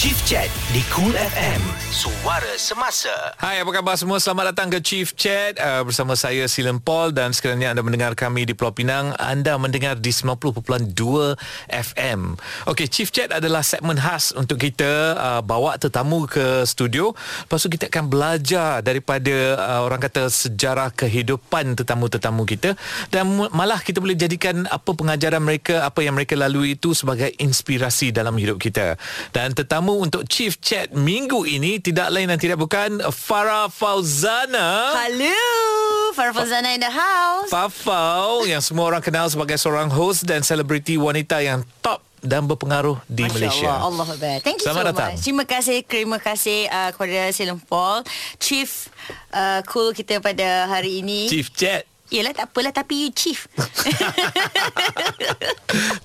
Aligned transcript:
Chief 0.00 0.16
Chat 0.24 0.48
di 0.72 0.80
Cool 0.88 1.12
FM. 1.12 1.60
Suara 1.92 2.56
semasa. 2.56 3.36
Hai, 3.36 3.60
apa 3.60 3.68
khabar 3.68 4.00
semua? 4.00 4.16
Selamat 4.16 4.56
datang 4.56 4.72
ke 4.72 4.80
Chief 4.80 5.04
Chat 5.12 5.60
uh, 5.60 5.84
bersama 5.84 6.16
saya 6.16 6.48
Silen 6.48 6.80
Paul 6.80 7.12
dan 7.12 7.36
sekiranya 7.36 7.76
anda 7.76 7.84
mendengar 7.84 8.16
kami 8.16 8.48
di 8.48 8.56
Pulau 8.56 8.72
Pinang, 8.72 9.12
anda 9.20 9.60
mendengar 9.60 10.00
di 10.00 10.08
90.2 10.08 10.96
FM. 11.68 12.32
Okey, 12.72 12.88
Chief 12.88 13.12
Chat 13.12 13.28
adalah 13.28 13.60
segmen 13.60 14.00
khas 14.00 14.32
untuk 14.32 14.56
kita 14.64 15.20
uh, 15.20 15.42
bawa 15.44 15.76
tetamu 15.76 16.24
ke 16.24 16.64
studio. 16.64 17.12
Lepas 17.44 17.60
tu 17.60 17.68
kita 17.68 17.92
akan 17.92 18.08
belajar 18.08 18.80
daripada 18.80 19.60
uh, 19.60 19.84
orang 19.84 20.00
kata 20.00 20.32
sejarah 20.32 20.96
kehidupan 20.96 21.76
tetamu-tetamu 21.76 22.48
kita 22.48 22.72
dan 23.12 23.28
malah 23.52 23.84
kita 23.84 24.00
boleh 24.00 24.16
jadikan 24.16 24.64
apa 24.72 24.96
pengajaran 24.96 25.44
mereka, 25.44 25.84
apa 25.84 26.00
yang 26.00 26.16
mereka 26.16 26.40
lalui 26.40 26.80
itu 26.80 26.96
sebagai 26.96 27.36
inspirasi 27.36 28.16
dalam 28.16 28.32
hidup 28.40 28.56
kita. 28.56 28.96
Dan 29.36 29.52
tetamu 29.52 29.89
untuk 29.98 30.22
Chief 30.30 30.54
Chat 30.62 30.94
minggu 30.94 31.42
ini 31.42 31.82
tidak 31.82 32.14
lain 32.14 32.30
dan 32.30 32.38
tidak 32.38 32.62
bukan 32.62 33.02
Farah 33.10 33.66
Fauzana. 33.66 34.94
Hello, 34.94 35.42
Farah 36.14 36.30
Fauzana 36.30 36.70
in 36.70 36.78
the 36.78 36.92
house. 36.92 37.50
Fafau 37.50 38.46
yang 38.46 38.62
semua 38.62 38.86
orang 38.86 39.02
kenal 39.02 39.26
sebagai 39.26 39.58
seorang 39.58 39.90
host 39.90 40.22
dan 40.22 40.46
selebriti 40.46 40.94
wanita 40.94 41.42
yang 41.42 41.66
top 41.82 41.98
dan 42.22 42.46
berpengaruh 42.46 43.00
di 43.10 43.26
Masya 43.26 43.34
Malaysia. 43.34 43.70
Allah, 43.74 43.84
Allah 43.90 44.06
Akbar. 44.14 44.36
Thank 44.46 44.62
you 44.62 44.66
Selamat 44.70 44.84
so 44.84 44.90
datang. 44.94 45.10
much. 45.10 45.22
Terima 45.26 45.44
kasih, 45.48 45.78
terima 45.82 46.18
kasih 46.22 46.58
uh, 46.70 46.90
kepada 46.94 47.20
Silam 47.34 47.58
Paul, 47.58 48.06
Chief 48.38 48.68
uh, 49.34 49.64
cool 49.66 49.90
kita 49.90 50.22
pada 50.22 50.70
hari 50.70 51.02
ini. 51.02 51.26
Chief 51.26 51.50
Chat. 51.50 51.89
Yelah 52.10 52.34
tak 52.34 52.50
apalah 52.50 52.74
tapi 52.74 53.06
you 53.06 53.10
chief. 53.14 53.46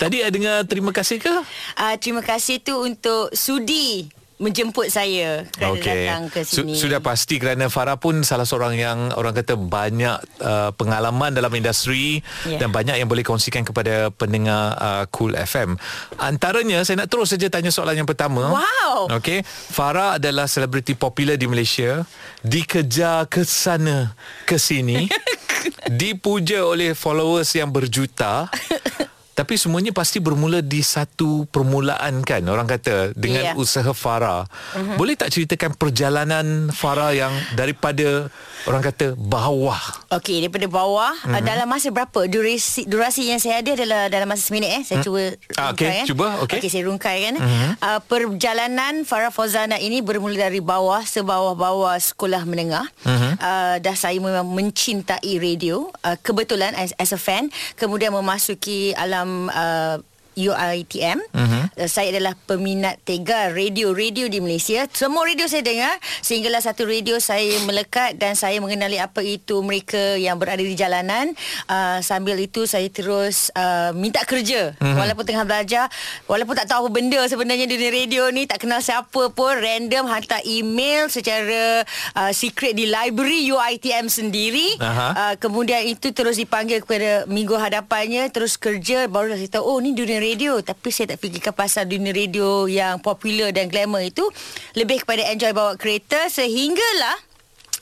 Tadi 0.02 0.22
ada 0.22 0.30
dengar 0.30 0.62
terima 0.70 0.94
kasih 0.94 1.18
ke? 1.18 1.34
uh, 1.82 1.96
terima 1.98 2.22
kasih 2.22 2.62
tu 2.62 2.77
untuk 2.77 3.34
sudi 3.34 4.05
menjemput 4.35 4.88
saya 4.88 5.48
kerana 5.48 5.80
Okey. 5.80 5.88
datang 5.88 6.23
ke 6.27 6.43
sini. 6.43 6.76
sudah 6.76 6.99
pasti 6.99 7.39
kerana 7.39 7.71
Farah 7.71 7.96
pun 7.96 8.20
salah 8.20 8.43
seorang 8.43 8.76
yang 8.76 9.15
orang 9.15 9.32
kata 9.32 9.55
banyak 9.55 10.20
uh, 10.43 10.76
pengalaman 10.76 11.32
dalam 11.32 11.48
industri 11.49 12.20
Ya. 12.43 12.60
dan 12.60 12.70
banyak 12.70 12.99
yang 12.99 13.07
boleh 13.07 13.23
kongsikan 13.23 13.63
kepada 13.63 14.12
pendengar 14.12 14.76
uh, 14.76 15.04
Cool 15.10 15.34
FM. 15.34 15.79
Antaranya 16.18 16.84
saya 16.84 16.99
nak 16.99 17.07
terus 17.07 17.32
saja 17.32 17.48
tanya 17.48 17.71
soalan 17.71 17.95
yang 17.95 18.10
pertama. 18.10 18.51
Wow. 18.51 19.07
Okey, 19.15 19.41
Farah 19.48 20.20
adalah 20.20 20.45
selebriti 20.45 20.93
popular 20.93 21.40
di 21.40 21.48
Malaysia, 21.48 22.04
dikejar 22.43 23.26
ke 23.26 23.41
sana 23.41 24.13
ke 24.43 24.60
sini, 24.60 25.07
dipuja 25.90 26.62
oleh 26.62 26.91
followers 26.91 27.55
yang 27.55 27.71
berjuta. 27.71 28.51
Tapi 29.36 29.60
semuanya 29.60 29.91
pasti 29.91 30.24
bermula 30.24 30.64
di 30.64 30.80
satu 30.80 31.44
permulaan 31.52 32.24
kan 32.24 32.40
orang 32.48 32.64
kata 32.64 33.12
dengan 33.20 33.52
Ya. 33.52 33.52
usaha 33.60 33.91
Farah. 33.91 34.48
Uh-huh. 34.48 34.96
Boleh 34.96 35.20
tak 35.20 35.28
ceritakan 35.36 35.76
perjalanan 35.76 36.72
Farah 36.72 37.12
yang 37.12 37.36
daripada 37.52 38.32
orang 38.63 38.80
kata 38.80 39.12
bawah? 39.20 39.76
Okey, 40.16 40.40
daripada 40.40 40.72
bawah 40.72 41.12
mm-hmm. 41.12 41.36
uh, 41.36 41.41
dalam 41.44 41.68
masa 41.68 41.91
berapa? 41.91 42.32
Durasi 42.32 42.88
durasi 42.88 43.28
yang 43.28 43.44
saya 43.44 43.60
ada 43.60 43.76
adalah 43.76 44.08
dalam 44.08 44.24
masa 44.32 44.48
seminit 44.48 44.72
eh. 44.72 44.82
Saya 44.88 45.04
cuba 45.04 45.36
Ah, 45.60 45.76
okey, 45.76 45.84
rungkai, 45.84 46.00
eh. 46.00 46.06
cuba, 46.08 46.26
okey. 46.48 46.58
Okey, 46.63 46.70
saya 46.72 46.84
rungkai 46.88 47.18
kan. 47.28 47.36
Mm-hmm. 47.36 47.72
Uh, 47.84 48.00
perjalanan 48.08 48.94
Farah 49.04 49.36
Fauzana 49.36 49.76
ini 49.84 50.00
bermula 50.00 50.48
dari 50.48 50.63
bawah 50.63 51.04
sebawah-bawah 51.04 52.00
sekolah 52.00 52.48
menengah. 52.48 52.88
Mm-hmm. 53.04 53.32
Uh, 53.44 53.76
dah 53.84 53.96
saya 54.00 54.16
memang 54.16 54.48
mencintai 54.48 55.44
radio. 55.44 55.91
Uh, 56.08 56.16
kebetulan 56.24 56.72
as, 56.80 56.96
as 56.96 57.12
a 57.12 57.20
fan, 57.20 57.52
kemudian 57.76 58.16
memasuki 58.16 58.96
alam 58.96 59.24
uh, 59.49 59.99
UITM. 60.36 61.20
Uh-huh. 61.32 61.64
Uh, 61.80 61.90
saya 61.90 62.12
adalah 62.12 62.36
peminat 62.48 63.00
tegar 63.08 63.55
radio-radio 63.55 64.28
di 64.28 64.44
Malaysia. 64.44 64.86
Semua 64.91 65.25
radio 65.25 65.47
saya 65.47 65.64
dengar 65.64 65.96
sehinggalah 66.22 66.62
satu 66.62 66.84
radio 66.86 67.18
saya 67.18 67.59
melekat 67.64 68.19
dan 68.19 68.36
saya 68.36 68.59
mengenali 68.59 69.00
apa 69.00 69.24
itu 69.24 69.63
mereka 69.63 70.19
yang 70.19 70.36
berada 70.38 70.62
di 70.62 70.75
jalanan. 70.75 71.31
Uh, 71.66 72.03
sambil 72.03 72.35
itu 72.38 72.68
saya 72.68 72.85
terus 72.91 73.50
uh, 73.56 73.95
minta 73.95 74.22
kerja 74.28 74.75
uh-huh. 74.75 74.95
walaupun 75.00 75.24
tengah 75.24 75.47
belajar, 75.47 75.88
walaupun 76.28 76.56
tak 76.59 76.68
tahu 76.69 76.88
apa 76.88 76.90
benda 76.91 77.22
sebenarnya 77.25 77.66
dunia 77.66 77.90
radio 77.90 78.29
ni, 78.29 78.45
tak 78.45 78.62
kenal 78.62 78.84
siapa 78.84 79.31
pun, 79.31 79.56
random 79.56 80.06
hantar 80.12 80.44
email 80.44 81.07
secara 81.07 81.88
uh, 82.13 82.31
secret 82.35 82.75
di 82.75 82.85
library 82.91 83.47
UITM 83.50 84.12
sendiri. 84.12 84.78
Aha. 84.84 85.07
Uh, 85.16 85.34
kemudian 85.40 85.81
itu 85.88 86.12
terus 86.12 86.35
dipanggil 86.35 86.84
kepada 86.84 87.24
minggu 87.25 87.56
hadapannya 87.56 88.28
terus 88.29 88.59
kerja 88.59 89.07
baru 89.07 89.34
saya 89.38 89.59
tahu 89.59 89.63
oh 89.63 89.78
ni 89.79 89.95
dunia 89.95 90.19
radio 90.25 90.58
tapi 90.66 90.90
saya 90.90 91.13
tak 91.13 91.22
fikirkan 91.22 91.53
pasal 91.53 91.86
dunia 91.86 92.09
radio 92.09 92.66
yang 92.66 92.97
popular 92.97 93.53
dan 93.53 93.69
glamour 93.69 94.02
itu 94.02 94.25
lebih 94.74 95.06
kepada 95.06 95.22
enjoy 95.30 95.53
bawa 95.53 95.78
kereta 95.78 96.25
sehinggalah 96.34 97.13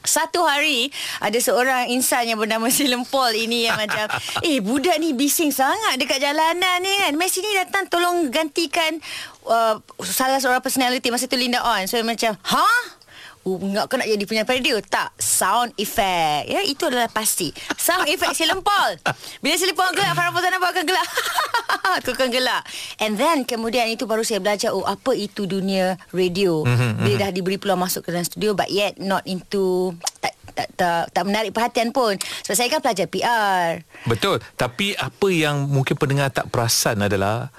satu 0.03 0.43
hari 0.43 0.91
ada 1.23 1.39
seorang 1.39 1.87
insan 1.95 2.27
yang 2.27 2.35
bernama 2.35 2.67
Silam 2.75 3.07
Paul 3.07 3.31
ini 3.31 3.71
yang 3.71 3.79
macam 3.79 4.11
eh 4.43 4.59
budak 4.59 4.99
ni 4.99 5.15
bising 5.15 5.55
sangat 5.55 5.95
dekat 5.95 6.19
jalanan 6.19 6.83
ni 6.83 6.91
kan. 6.99 7.15
Messi 7.15 7.39
ni 7.39 7.55
datang 7.55 7.87
tolong 7.87 8.27
gantikan 8.27 8.99
uh, 9.47 9.79
salah 10.03 10.43
seorang 10.43 10.59
personality 10.59 11.07
masa 11.07 11.31
tu 11.31 11.39
Linda 11.39 11.63
On. 11.63 11.87
So 11.87 11.95
macam 12.03 12.35
ha 12.35 12.67
Oh, 13.43 13.59
enggak 13.59 13.91
kau 13.91 13.99
nak 13.99 14.07
jadi 14.07 14.23
penyampai 14.23 14.63
radio? 14.63 14.79
Tak. 14.79 15.19
Sound 15.19 15.75
effect. 15.75 16.47
Ya, 16.47 16.63
itu 16.63 16.87
adalah 16.87 17.11
pasti. 17.11 17.51
Sound 17.75 18.07
effect 18.07 18.39
si 18.39 18.47
lempol. 18.47 18.95
Bila 19.43 19.59
si 19.59 19.67
lempol 19.67 19.91
gelak, 19.91 20.15
Farah 20.15 20.31
Fazana 20.31 20.63
pun 20.63 20.71
akan 20.71 20.83
gelak. 20.87 21.03
tu 22.01 22.15
akan 22.15 22.33
gelak. 22.33 22.63
And 22.97 23.13
then, 23.13 23.45
kemudian 23.45 23.91
itu 23.91 24.07
baru 24.07 24.25
saya 24.25 24.41
belajar, 24.41 24.73
oh, 24.73 24.87
apa 24.87 25.13
itu 25.13 25.45
dunia 25.45 25.99
radio. 26.09 26.65
Mhm, 26.65 27.03
Bila 27.03 27.15
dah 27.27 27.29
diberi 27.29 27.61
peluang 27.61 27.83
masuk 27.83 28.07
ke 28.07 28.09
dalam 28.09 28.25
studio, 28.25 28.57
but 28.57 28.71
yet 28.73 28.97
not 28.97 29.21
into... 29.29 29.93
Tak, 30.17 30.33
tak, 30.53 30.69
tak, 30.77 31.09
tak 31.09 31.23
menarik 31.25 31.49
perhatian 31.49 31.89
pun. 31.89 32.13
Sebab 32.45 32.55
saya 32.55 32.69
kan 32.69 32.81
pelajar 32.81 33.09
PR. 33.09 33.81
Betul. 34.05 34.37
Tapi 34.53 34.93
apa 34.93 35.27
yang 35.33 35.65
mungkin 35.65 35.97
pendengar 35.97 36.29
tak 36.29 36.49
perasan 36.53 37.01
adalah 37.01 37.49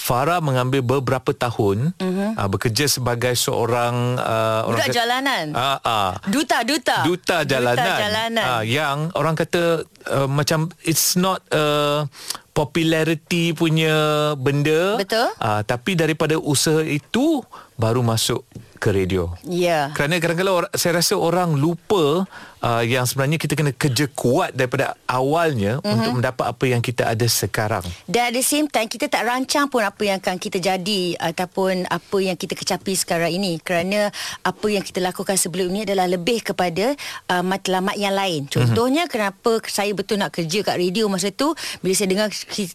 Farah 0.00 0.40
mengambil 0.40 0.80
beberapa 0.80 1.30
tahun 1.30 1.92
uh-huh. 1.94 2.40
uh, 2.40 2.48
bekerja 2.48 2.88
sebagai 2.88 3.36
seorang 3.36 4.16
uh, 4.16 4.64
orang 4.64 4.80
Budak 4.80 4.88
kata- 4.88 4.96
jalanan. 4.96 5.44
Ah 5.52 5.78
ah. 5.84 6.10
Duta, 6.24 6.64
duta. 6.64 7.04
duta 7.04 7.44
jalanan, 7.44 7.84
Duta 7.84 8.00
jalanan. 8.00 8.46
Ah, 8.48 8.62
yang 8.64 9.12
orang 9.12 9.36
kata 9.36 9.84
uh, 10.08 10.24
macam 10.24 10.72
it's 10.82 11.20
not 11.20 11.44
a 11.52 12.08
popularity 12.50 13.52
punya 13.52 13.94
benda 14.36 14.96
Betul. 14.96 15.28
Ah, 15.36 15.60
tapi 15.62 15.94
daripada 15.94 16.36
usaha 16.36 16.80
itu 16.80 17.44
baru 17.76 18.00
masuk 18.00 18.44
ke 18.76 18.88
radio 18.90 19.32
Ya. 19.44 19.92
kerana 19.92 20.16
kadang-kadang 20.16 20.68
saya 20.72 21.00
rasa 21.00 21.16
orang 21.16 21.56
lupa 21.56 22.24
uh, 22.64 22.82
yang 22.84 23.04
sebenarnya 23.04 23.38
kita 23.40 23.56
kena 23.56 23.72
kerja 23.74 24.06
kuat 24.12 24.52
daripada 24.54 24.96
awalnya 25.08 25.80
Mhm. 25.80 25.84
uh-huh. 25.84 25.94
untuk 25.96 26.12
mendapat 26.20 26.46
apa 26.46 26.64
yang 26.68 26.80
kita 26.80 27.08
ada 27.08 27.26
sekarang. 27.26 27.84
Dan 28.06 28.30
at 28.30 28.34
the 28.36 28.44
same 28.44 28.68
time 28.68 28.88
kita 28.88 29.08
tak 29.08 29.24
rancang 29.26 29.66
pun 29.68 29.84
apa 29.84 30.02
yang 30.04 30.18
akan 30.20 30.36
kita 30.36 30.60
jadi 30.60 31.16
ataupun 31.18 31.88
apa 31.88 32.16
yang 32.20 32.36
kita 32.36 32.54
kecapi 32.56 32.92
sekarang 32.96 33.32
ini 33.32 33.58
kerana 33.60 34.12
apa 34.44 34.66
yang 34.68 34.84
kita 34.84 35.00
lakukan 35.00 35.36
sebelum 35.36 35.72
ini 35.72 35.88
adalah 35.88 36.06
lebih 36.08 36.44
kepada 36.44 36.94
uh, 37.32 37.42
matlamat 37.44 37.96
yang 37.96 38.14
lain. 38.14 38.46
Contohnya 38.46 39.06
mm-hmm. 39.06 39.12
kenapa 39.12 39.50
saya 39.68 39.92
betul 39.96 40.20
nak 40.20 40.34
kerja 40.34 40.62
kat 40.64 40.76
radio 40.76 41.08
masa 41.08 41.32
tu 41.32 41.52
bila 41.80 41.92
saya 41.96 42.08
dengar 42.10 42.28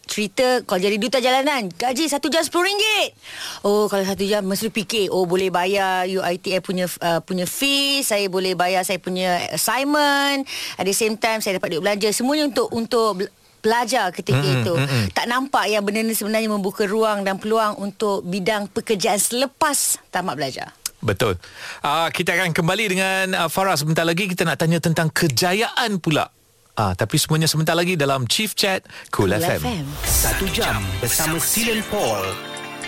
cerita 0.06 0.62
kalau 0.66 0.80
jadi 0.82 0.96
duta 0.98 1.18
jalanan 1.22 1.70
gaji 1.70 2.10
satu 2.10 2.26
jam 2.32 2.42
RM10. 2.42 3.14
Oh 3.66 3.86
kalau 3.90 4.04
satu 4.06 4.24
jam 4.26 4.42
mesti 4.46 4.68
fikir 4.70 5.10
oh 5.12 5.26
boleh 5.28 5.50
bayar 5.50 6.06
UiTM 6.06 6.60
punya 6.62 6.86
uh, 7.02 7.20
punya 7.22 7.44
fee, 7.44 8.02
saya 8.02 8.26
boleh 8.26 8.54
bayar 8.56 8.82
saya 8.82 8.98
punya 8.98 9.38
assignment. 9.76 10.48
At 10.80 10.84
the 10.88 10.96
same 10.96 11.20
time 11.20 11.44
saya 11.44 11.60
dapat 11.60 11.76
duit 11.76 11.82
belanja 11.84 12.08
semuanya 12.16 12.48
untuk 12.48 12.68
untuk 12.72 13.08
bel- 13.20 13.32
belajar 13.60 14.14
ketika 14.14 14.40
mm, 14.40 14.54
itu. 14.62 14.72
mm-mm. 14.72 15.04
Tak 15.12 15.26
nampak 15.28 15.68
yang 15.68 15.82
benda 15.84 16.00
ni 16.00 16.14
sebenarnya 16.16 16.48
membuka 16.48 16.88
ruang 16.88 17.26
dan 17.26 17.36
peluang 17.36 17.76
untuk 17.82 18.24
bidang 18.24 18.70
pekerjaan 18.72 19.20
selepas 19.20 20.00
tamat 20.08 20.38
belajar. 20.38 20.72
Betul. 21.04 21.36
Uh, 21.84 22.08
kita 22.08 22.32
akan 22.34 22.56
kembali 22.56 22.84
dengan 22.88 23.24
uh, 23.36 23.48
Farah 23.52 23.76
sebentar 23.76 24.06
lagi 24.06 24.30
kita 24.30 24.48
nak 24.48 24.56
tanya 24.56 24.80
tentang 24.80 25.12
kejayaan 25.12 26.00
pula. 26.00 26.32
Ah, 26.76 26.92
tapi 26.92 27.16
semuanya 27.16 27.48
sebentar 27.48 27.72
lagi 27.72 27.96
dalam 27.96 28.28
Chief 28.28 28.52
Chat 28.52 28.84
Cool, 29.08 29.32
Cool 29.32 29.40
FM. 29.40 29.60
FM. 29.64 29.86
Satu 30.04 30.44
jam 30.52 30.84
bersama 31.00 31.40
Silen 31.40 31.80
Paul 31.88 32.36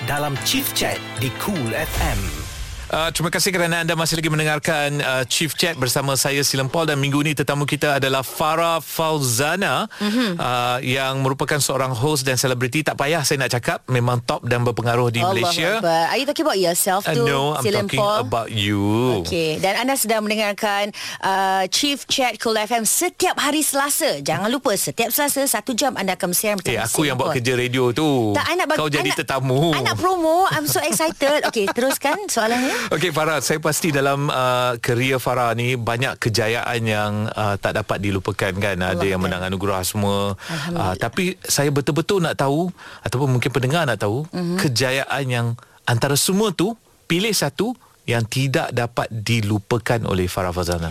dalam 0.04 0.36
Chief 0.44 0.68
Chat 0.76 1.00
di 1.24 1.32
Cool 1.40 1.72
FM. 1.72 2.47
Uh, 2.88 3.12
terima 3.12 3.28
kasih 3.28 3.52
kerana 3.52 3.84
anda 3.84 3.92
masih 3.92 4.16
lagi 4.16 4.32
mendengarkan 4.32 4.88
uh, 4.98 5.20
Chief 5.22 5.52
Chat 5.52 5.76
bersama 5.76 6.16
saya 6.16 6.40
Silam 6.40 6.66
Paul 6.66 6.88
dan 6.88 6.96
minggu 6.96 7.20
ini 7.20 7.36
tetamu 7.36 7.62
kita 7.62 8.00
adalah 8.00 8.24
Farah 8.24 8.80
Fauzana 8.80 9.84
mm-hmm. 9.92 10.30
uh, 10.34 10.80
yang 10.80 11.20
merupakan 11.20 11.60
seorang 11.60 11.92
host 11.92 12.24
dan 12.24 12.34
selebriti 12.34 12.80
tak 12.80 12.96
payah 12.96 13.20
saya 13.20 13.44
nak 13.44 13.52
cakap 13.52 13.84
memang 13.86 14.24
top 14.24 14.40
dan 14.42 14.64
berpengaruh 14.64 15.12
di 15.12 15.20
Allah 15.20 15.36
Malaysia. 15.36 15.70
Akbar. 15.78 16.02
Are 16.08 16.16
you 16.16 16.24
talking 16.24 16.46
about 16.48 16.56
yourself 16.56 17.04
Uh, 17.04 17.12
tu? 17.12 17.22
no, 17.22 17.52
I'm 17.52 17.60
Silam 17.60 17.84
talking 17.84 18.00
Paul? 18.00 18.18
about 18.24 18.48
you. 18.50 18.80
Okey, 19.20 19.60
dan 19.60 19.76
anda 19.78 19.92
sedang 19.92 20.24
mendengarkan 20.24 20.88
uh, 21.20 21.68
Chief 21.68 22.00
Chat 22.04 22.40
Cool 22.40 22.56
FM 22.56 22.88
setiap 22.88 23.36
hari 23.36 23.60
Selasa. 23.60 24.24
Jangan 24.24 24.48
lupa 24.48 24.72
setiap 24.72 25.12
Selasa 25.12 25.44
satu 25.44 25.76
jam 25.76 25.92
anda 25.92 26.16
akan 26.16 26.32
bersiaran 26.32 26.56
bersama 26.56 26.72
Eh, 26.72 26.80
aku 26.80 27.04
yang 27.04 27.20
buat 27.20 27.30
Paul. 27.30 27.36
kerja 27.36 27.52
radio 27.52 27.92
tu. 27.92 28.32
Tak, 28.32 28.48
I 28.48 28.56
nak 28.56 28.66
bagi, 28.66 28.80
Kau 28.80 28.88
jadi 28.88 29.04
I 29.04 29.12
nak, 29.12 29.20
tetamu. 29.20 29.76
I 29.76 29.80
nak 29.84 29.96
promo. 30.00 30.48
I'm 30.48 30.64
so 30.64 30.80
excited. 30.80 31.44
Okey, 31.44 31.68
teruskan 31.68 32.16
soalannya. 32.26 32.77
Okey 32.88 33.12
Farah, 33.12 33.42
saya 33.44 33.60
pasti 33.60 33.92
dalam 33.92 34.30
uh, 34.30 34.78
kerjaya 34.80 35.20
Farah 35.20 35.52
ni 35.52 35.76
banyak 35.76 36.16
kejayaan 36.16 36.80
yang 36.82 37.12
uh, 37.28 37.60
tak 37.60 37.76
dapat 37.76 38.00
dilupakan 38.00 38.52
kan. 38.56 38.78
Ada 38.80 39.04
yang 39.04 39.20
menang 39.20 39.44
anugerah 39.44 39.84
semua. 39.84 40.38
Uh, 40.72 40.94
tapi 40.96 41.36
saya 41.44 41.68
betul-betul 41.68 42.24
nak 42.24 42.38
tahu 42.38 42.72
ataupun 43.04 43.38
mungkin 43.38 43.50
pendengar 43.52 43.84
nak 43.84 44.00
tahu 44.00 44.24
Mhm. 44.28 44.34
mm-hmm. 44.34 44.58
kejayaan 44.58 45.24
yang 45.28 45.46
antara 45.84 46.16
semua 46.16 46.50
tu 46.50 46.74
pilih 47.04 47.32
satu 47.32 47.76
yang 48.04 48.24
tidak 48.24 48.72
dapat 48.72 49.08
dilupakan 49.12 50.00
oleh 50.08 50.24
Farah 50.26 50.52
Fazana. 50.52 50.88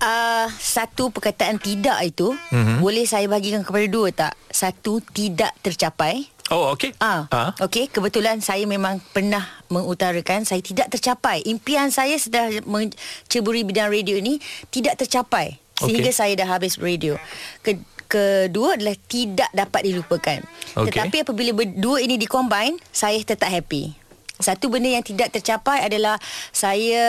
Uh, 0.00 0.48
satu 0.56 1.12
perkataan 1.12 1.60
tidak 1.60 2.00
itu 2.04 2.32
mm-hmm. 2.32 2.80
boleh 2.80 3.04
saya 3.04 3.28
bagikan 3.28 3.60
kepada 3.60 3.86
dua 3.88 4.08
tak? 4.12 4.32
Satu 4.48 5.00
tidak 5.00 5.52
tercapai. 5.60 6.24
Oh, 6.50 6.74
okey. 6.74 6.90
Ah, 6.98 7.30
Ah. 7.30 7.54
okey. 7.62 7.86
Kebetulan 7.86 8.42
saya 8.42 8.66
memang 8.66 8.98
pernah 9.14 9.46
mengutarakan 9.70 10.42
saya 10.42 10.58
tidak 10.58 10.90
tercapai. 10.90 11.46
Impian 11.46 11.94
saya 11.94 12.18
sudah 12.18 12.50
menceburi 12.66 13.62
bidang 13.62 13.86
radio 13.86 14.18
ini 14.18 14.42
tidak 14.68 14.98
tercapai 14.98 15.62
sehingga 15.78 16.10
Okey. 16.10 16.18
saya 16.18 16.32
dah 16.34 16.48
habis 16.50 16.74
radio. 16.76 17.14
Ke, 17.62 17.78
kedua 18.10 18.74
adalah 18.74 18.98
tidak 19.06 19.46
dapat 19.54 19.80
dilupakan. 19.86 20.42
Okey. 20.74 20.90
Tetapi 20.90 21.16
apabila 21.22 21.54
berdua 21.54 22.02
ini 22.02 22.18
dikombine, 22.18 22.82
saya 22.90 23.22
tetap 23.22 23.46
happy. 23.46 23.94
Satu 24.40 24.72
benda 24.72 24.88
yang 24.88 25.04
tidak 25.04 25.32
tercapai 25.36 25.84
adalah 25.84 26.16
saya 26.50 27.04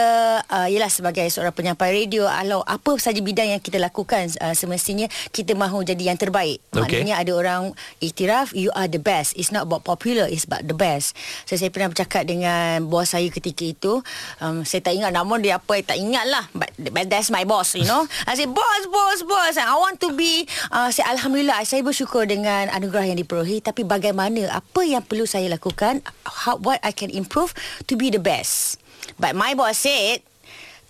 uh, 0.52 0.68
ialah 0.68 0.92
sebagai 0.92 1.28
seorang 1.32 1.56
penyampai 1.56 2.04
radio 2.04 2.28
kalau 2.28 2.62
apa 2.68 2.92
saja 3.00 3.24
bidang 3.24 3.56
yang 3.56 3.62
kita 3.64 3.80
lakukan 3.80 4.28
uh, 4.44 4.56
semestinya 4.56 5.08
kita 5.32 5.56
mahu 5.56 5.88
jadi 5.88 6.12
yang 6.14 6.20
terbaik. 6.20 6.60
Okey. 6.76 7.02
Maknanya 7.02 7.16
ada 7.24 7.32
orang 7.36 7.62
iktiraf 8.04 8.52
you 8.52 8.74
are 8.76 8.92
the 8.92 9.00
best. 9.00 9.34
It's 9.40 9.56
not 9.56 9.66
about 9.66 9.88
popular, 9.88 10.28
it's 10.28 10.44
about 10.44 10.68
the 10.68 10.76
best. 10.76 11.16
So 11.48 11.56
saya 11.56 11.72
pernah 11.72 11.94
bercakap 11.94 12.28
dengan 12.28 12.88
bos 12.92 13.12
saya 13.12 13.28
ketika 13.28 13.64
itu. 13.68 13.94
Um, 14.40 14.64
saya 14.64 14.80
tak 14.82 14.96
ingat 14.96 15.12
nama 15.12 15.36
dia 15.38 15.60
apa, 15.60 15.76
tak 15.84 16.00
ingat 16.00 16.26
lah. 16.28 16.48
But, 16.56 16.72
but 16.92 17.06
that's 17.12 17.28
my 17.28 17.44
boss, 17.44 17.76
you 17.76 17.84
know. 17.84 18.08
I 18.30 18.40
say, 18.40 18.48
boss, 18.48 18.84
boss, 18.88 19.20
boss. 19.28 19.56
I 19.60 19.76
want 19.76 20.00
to 20.04 20.16
be, 20.16 20.48
uh, 20.72 20.88
saya 20.90 21.12
Alhamdulillah, 21.12 21.60
saya 21.68 21.84
bersyukur 21.84 22.24
dengan 22.24 22.72
anugerah 22.72 23.12
yang 23.12 23.20
diperolehi. 23.20 23.60
Tapi 23.60 23.84
bagaimana, 23.84 24.48
apa 24.52 24.82
yang 24.88 25.04
perlu 25.04 25.28
saya 25.28 25.52
lakukan, 25.52 26.00
how, 26.24 26.56
what 26.60 26.80
I 26.82 26.96
can 26.96 27.12
improve 27.22 27.54
to 27.86 27.94
be 27.94 28.10
the 28.10 28.18
best. 28.18 28.82
But 29.22 29.38
my 29.38 29.54
boss 29.54 29.86
said, 29.86 30.26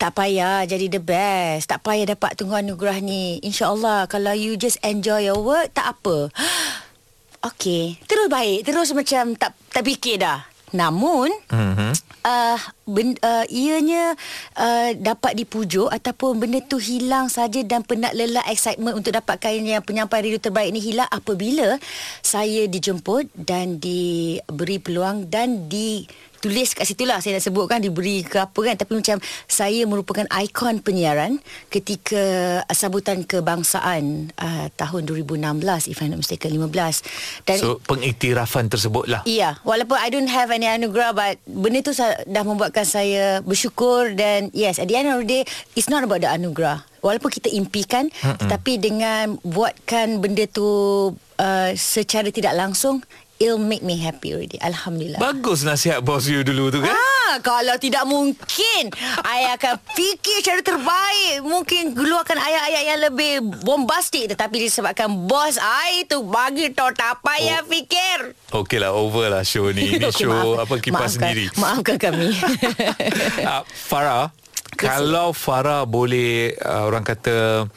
tak 0.01 0.17
payah 0.17 0.65
jadi 0.65 0.89
the 0.89 1.03
best. 1.03 1.69
Tak 1.69 1.85
payah 1.85 2.17
dapat 2.17 2.33
tunggu 2.33 2.57
anugerah 2.57 3.03
ni. 3.03 3.37
InsyaAllah 3.45 4.09
kalau 4.09 4.33
you 4.33 4.57
just 4.57 4.81
enjoy 4.81 5.21
your 5.27 5.37
work, 5.37 5.75
tak 5.75 5.99
apa. 5.99 6.31
Okay. 7.41 7.97
Terus 8.05 8.29
baik. 8.29 8.69
Terus 8.69 8.93
macam 8.93 9.33
tak 9.33 9.57
tak 9.73 9.81
fikir 9.81 10.21
dah. 10.21 10.45
Namun, 10.71 11.27
Mhm. 11.51 11.91
uh, 12.23 12.59
ben, 12.87 13.19
uh, 13.19 13.43
ianya 13.47 14.15
uh, 14.55 14.89
dapat 14.95 15.35
dipujuk 15.35 15.91
ataupun 15.91 16.39
benda 16.39 16.63
tu 16.63 16.79
hilang 16.79 17.27
saja 17.27 17.59
dan 17.61 17.83
penat 17.83 18.15
lelah 18.15 18.43
excitement 18.47 18.95
untuk 18.95 19.11
dapatkan 19.11 19.51
yang 19.59 19.83
penyampai 19.83 20.23
radio 20.23 20.39
terbaik 20.39 20.71
ni 20.71 20.79
hilang 20.79 21.07
apabila 21.07 21.75
saya 22.19 22.65
dijemput 22.65 23.27
dan 23.35 23.77
diberi 23.77 24.79
peluang 24.79 25.27
dan 25.27 25.67
di 25.67 26.07
tulis 26.41 26.73
kat 26.73 26.89
situ 26.89 27.05
lah 27.05 27.21
saya 27.21 27.37
nak 27.37 27.45
sebutkan 27.45 27.79
diberi 27.79 28.25
ke 28.25 28.41
apa 28.41 28.59
kan 28.65 28.75
tapi 28.75 28.97
macam 28.97 29.21
saya 29.45 29.85
merupakan 29.85 30.25
ikon 30.27 30.81
penyiaran 30.81 31.37
ketika 31.69 32.21
uh, 32.65 32.75
sambutan 32.75 33.21
kebangsaan 33.21 34.33
uh, 34.41 34.67
tahun 34.73 35.05
2016 35.05 35.93
if 35.93 36.01
I'm 36.01 36.17
not 36.17 36.19
mistaken 36.19 36.57
15 36.57 37.45
dan 37.45 37.57
So 37.61 37.77
pengiktirafan 37.85 38.73
tersebut 38.73 39.05
lah. 39.05 39.21
Iya, 39.29 39.61
walaupun 39.61 40.01
I 40.01 40.09
don't 40.09 40.31
have 40.31 40.49
any 40.49 40.65
anugerah 40.65 41.13
but 41.13 41.37
benda 41.45 41.85
tu 41.85 41.93
dah 42.25 42.43
membuatkan 42.43 42.83
saya 42.83 43.45
bersyukur 43.45 44.17
dan 44.17 44.49
yes, 44.57 44.81
at 44.81 44.89
the 44.89 44.97
end 44.97 45.13
of 45.13 45.21
the 45.21 45.27
day 45.29 45.41
it's 45.77 45.87
not 45.87 46.01
about 46.01 46.25
the 46.25 46.29
anugerah. 46.31 46.81
Walaupun 47.01 47.33
kita 47.33 47.49
impikan 47.49 48.09
Mm-mm. 48.09 48.45
tetapi 48.45 48.77
dengan 48.77 49.37
buatkan 49.41 50.21
benda 50.21 50.45
tu 50.45 50.69
uh, 51.41 51.71
secara 51.73 52.29
tidak 52.29 52.53
langsung 52.53 53.01
it'll 53.41 53.57
make 53.57 53.81
me 53.81 53.97
happy 53.97 54.37
already. 54.37 54.61
Alhamdulillah. 54.61 55.17
Bagus 55.17 55.65
nasihat 55.65 56.05
bos 56.05 56.29
you 56.29 56.45
dulu 56.45 56.69
tu 56.69 56.85
kan. 56.85 56.93
Ah, 56.93 57.41
kalau 57.41 57.73
tidak 57.81 58.05
mungkin 58.05 58.93
I 59.25 59.55
akan 59.55 59.79
fikir 59.95 60.43
cara 60.43 60.59
terbaik 60.59 61.39
Mungkin 61.39 61.95
keluarkan 61.95 62.35
ayat-ayat 62.35 62.83
yang 62.91 62.99
lebih 63.07 63.39
bombastik 63.63 64.27
Tetapi 64.35 64.67
disebabkan 64.67 65.07
bos 65.31 65.55
I 65.55 66.03
tu 66.11 66.27
bagi 66.27 66.75
tahu 66.75 66.91
tak 66.91 67.23
payah 67.23 67.63
oh. 67.63 67.71
fikir 67.71 68.35
Okey 68.51 68.83
lah, 68.83 68.91
over 68.91 69.31
lah 69.31 69.47
show 69.47 69.71
ni. 69.71 69.95
Ini 69.95 70.07
Okey, 70.11 70.27
show 70.27 70.35
maaf. 70.35 70.67
apa 70.67 70.75
kipas 70.83 71.15
maafkan, 71.15 71.31
sendiri. 71.31 71.45
Maafkan 71.55 71.95
kami 71.95 72.29
uh, 73.47 73.63
Farah, 73.89 74.35
kalau 74.75 75.31
Farah 75.31 75.87
boleh 75.87 76.51
uh, 76.59 76.83
orang 76.83 77.07
kata 77.07 77.67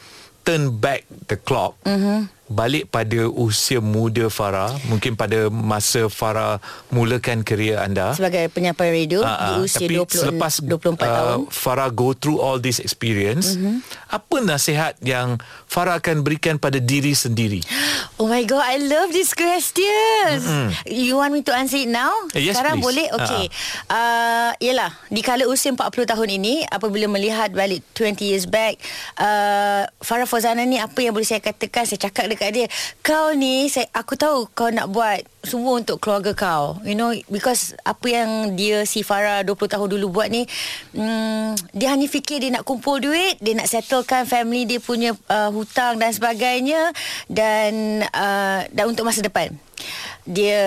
turn 0.43 0.75
back 0.77 1.07
the 1.31 1.39
clock. 1.39 1.79
Mm-hmm. 1.87 2.34
Balik 2.45 2.93
pada 2.93 3.25
usia 3.25 3.81
muda 3.81 4.29
Farah, 4.29 4.69
mungkin 4.85 5.17
pada 5.17 5.49
masa 5.49 6.05
Farah 6.13 6.61
mulakan 6.93 7.41
kerjaya 7.41 7.81
anda. 7.81 8.13
Sebagai 8.13 8.53
penyampai 8.53 8.93
radio 8.93 9.25
Ah, 9.25 9.33
ah. 9.33 9.37
Di 9.57 9.65
usia 9.65 9.89
Tapi 9.89 9.97
20, 9.97 10.13
selepas 10.13 10.53
24 10.61 10.93
tahun 10.93 11.39
uh, 11.41 11.49
Farah 11.49 11.89
go 11.89 12.13
through 12.13 12.37
all 12.37 12.61
this 12.61 12.77
experience, 12.77 13.57
mm-hmm. 13.57 13.81
apa 14.13 14.35
nasihat 14.45 14.93
yang 15.01 15.41
Farah 15.65 15.97
akan 15.97 16.21
berikan 16.21 16.61
pada 16.61 16.77
diri 16.77 17.17
sendiri? 17.17 17.65
Oh 18.15 18.31
my 18.31 18.47
god, 18.47 18.63
I 18.63 18.79
love 18.79 19.11
this 19.11 19.35
question. 19.35 20.39
Mm-hmm. 20.39 20.87
You 20.87 21.19
want 21.19 21.35
me 21.35 21.43
to 21.43 21.51
answer 21.51 21.83
it 21.83 21.91
now? 21.91 22.15
Eh, 22.31 22.47
yes, 22.47 22.55
Sekarang 22.55 22.79
please. 22.79 22.87
boleh? 22.87 23.07
Okay. 23.11 23.45
Uh, 23.91 24.55
yelah, 24.63 24.87
di 25.11 25.19
kala 25.19 25.43
usia 25.51 25.75
40 25.75 25.83
tahun 26.07 26.29
ini, 26.39 26.63
apabila 26.63 27.11
melihat 27.11 27.51
balik 27.51 27.83
20 27.91 28.23
years 28.23 28.47
back, 28.47 28.79
uh, 29.19 29.83
Farah 29.99 30.23
Fozana 30.23 30.63
ni 30.63 30.79
apa 30.79 30.95
yang 31.03 31.11
boleh 31.11 31.27
saya 31.27 31.43
katakan, 31.43 31.83
saya 31.83 32.07
cakap 32.07 32.31
dekat 32.35 32.51
dia, 32.51 32.65
kau 33.01 33.33
ni, 33.33 33.71
saya, 33.71 33.87
aku 33.95 34.19
tahu 34.19 34.51
kau 34.51 34.69
nak 34.69 34.91
buat 34.91 35.23
semua 35.41 35.79
untuk 35.79 35.97
keluarga 36.03 36.35
kau. 36.35 36.77
You 36.83 36.93
know, 36.93 37.15
because 37.31 37.73
apa 37.87 38.05
yang 38.05 38.29
dia, 38.59 38.83
si 38.83 39.01
Farah 39.01 39.41
20 39.47 39.55
tahun 39.71 39.87
dulu 39.87 40.21
buat 40.21 40.27
ni, 40.27 40.45
mm, 40.93 41.73
dia 41.73 41.95
hanya 41.95 42.05
fikir 42.05 42.43
dia 42.43 42.51
nak 42.51 42.67
kumpul 42.67 42.99
duit, 42.99 43.39
dia 43.39 43.55
nak 43.55 43.71
settlekan 43.71 44.27
family 44.27 44.67
dia 44.67 44.83
punya 44.83 45.15
uh, 45.31 45.49
hutang 45.49 45.97
dan 45.97 46.11
sebagainya 46.11 46.91
dan 47.31 48.03
uh, 48.11 48.67
dan 48.69 48.85
untuk 48.91 49.07
masa 49.07 49.23
depan. 49.23 49.55
Dia 50.27 50.61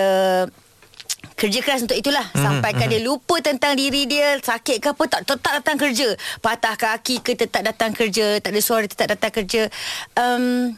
kerja 1.39 1.59
keras 1.63 1.87
untuk 1.87 1.95
itulah 1.95 2.27
Mhm, 2.35 2.43
sampaikan 2.43 2.91
dia 2.91 2.99
lupa 2.99 3.39
tentang 3.39 3.79
diri 3.79 4.03
dia 4.03 4.35
sakit 4.43 4.83
ke 4.83 4.87
apa 4.91 5.03
tak 5.07 5.21
tetap 5.23 5.51
datang 5.63 5.77
kerja 5.79 6.07
patah 6.43 6.75
kaki 6.75 7.23
ke 7.23 7.31
tetap 7.39 7.63
datang 7.63 7.95
kerja 7.95 8.43
tak 8.43 8.51
ada 8.51 8.59
suara 8.59 8.83
tetap 8.83 9.15
datang 9.15 9.31
kerja 9.31 9.71
um, 10.19 10.75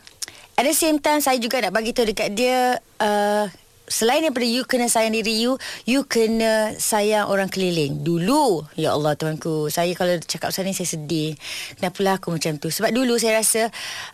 at 0.61 0.69
the 0.69 0.77
same 0.77 1.01
time 1.01 1.17
saya 1.17 1.41
juga 1.41 1.57
nak 1.57 1.73
bagi 1.73 1.89
tahu 1.89 2.13
dekat 2.13 2.37
dia 2.37 2.77
uh, 3.01 3.49
Selain 3.91 4.23
daripada 4.23 4.47
you 4.47 4.63
kena 4.63 4.87
sayang 4.87 5.11
diri 5.11 5.43
you 5.43 5.59
You 5.83 6.07
kena 6.07 6.79
sayang 6.79 7.27
orang 7.27 7.51
keliling. 7.51 8.07
Dulu 8.07 8.63
Ya 8.79 8.95
Allah 8.95 9.19
tuanku 9.19 9.67
Saya 9.67 9.91
kalau 9.99 10.15
cakap 10.23 10.55
pasal 10.55 10.63
ni 10.63 10.71
saya 10.71 10.95
sedih. 10.95 11.35
Kenapalah 11.75 12.15
aku 12.23 12.31
macam 12.31 12.55
tu? 12.55 12.71
Sebab 12.71 12.95
dulu 12.95 13.19
saya 13.19 13.43
rasa 13.43 13.67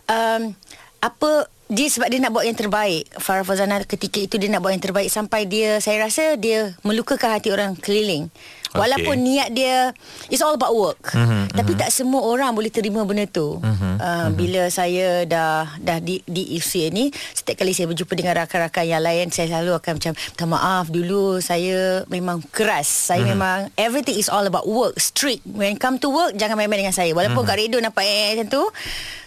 um, 0.09 0.57
Apa 0.97 1.45
dia 1.69 1.91
sebab 1.91 2.07
dia 2.09 2.23
nak 2.23 2.33
buat 2.33 2.47
yang 2.47 2.57
terbaik. 2.57 3.11
Farah 3.21 3.45
Fazana 3.45 3.83
ketika 3.85 4.17
itu 4.17 4.41
dia 4.41 4.49
nak 4.49 4.65
buat 4.65 4.73
yang 4.73 4.81
terbaik 4.81 5.13
Sampai 5.13 5.45
dia 5.45 5.77
Saya 5.77 6.01
rasa 6.01 6.39
dia 6.41 6.73
Melukakan 6.81 7.37
hati 7.37 7.53
orang 7.53 7.77
keliling 7.77 8.33
Okay. 8.67 8.79
Walaupun 8.83 9.15
niat 9.23 9.49
dia 9.55 9.95
It's 10.27 10.43
all 10.43 10.55
about 10.59 10.75
work 10.75 10.99
Mhm, 11.13 11.19
mm-hmm, 11.19 11.43
Tapi 11.55 11.71
mm-hmm. 11.73 11.81
tak 11.87 11.89
semua 11.93 12.21
orang 12.27 12.51
Boleh 12.51 12.71
terima 12.71 13.07
benda 13.07 13.23
tu 13.27 13.57
Mhm, 13.57 13.63
mm-hmm, 13.63 13.95
uh, 13.97 14.07
mm-hmm. 14.07 14.31
Bila 14.35 14.61
saya 14.67 15.07
dah 15.23 15.79
Dah 15.79 15.97
di, 16.03 16.19
di 16.27 16.55
usia 16.59 16.91
ni 16.91 17.09
Setiap 17.11 17.63
kali 17.63 17.71
saya 17.71 17.87
berjumpa 17.87 18.13
Dengan 18.13 18.43
rakan-rakan 18.43 18.85
yang 18.85 19.03
lain 19.03 19.31
Saya 19.31 19.55
selalu 19.55 19.71
akan 19.79 19.91
macam 19.99 20.13
Minta 20.15 20.45
maaf 20.45 20.85
dulu 20.91 21.39
Saya 21.39 22.03
memang 22.11 22.43
keras 22.51 22.87
Saya 22.87 23.23
mm-hmm. 23.23 23.31
memang 23.31 23.57
Everything 23.79 24.19
is 24.19 24.27
all 24.27 24.43
about 24.43 24.67
work 24.67 24.99
Strict 24.99 25.47
When 25.47 25.79
come 25.79 25.95
to 26.03 26.11
work 26.11 26.35
Jangan 26.35 26.59
main-main 26.59 26.83
dengan 26.83 26.95
saya 26.95 27.15
Walaupun 27.15 27.47
mm-hmm. 27.47 27.55
kat 27.55 27.63
radio 27.63 27.77
nampak 27.79 28.03
eh, 28.03 28.35
macam 28.35 28.47
tu 28.51 28.63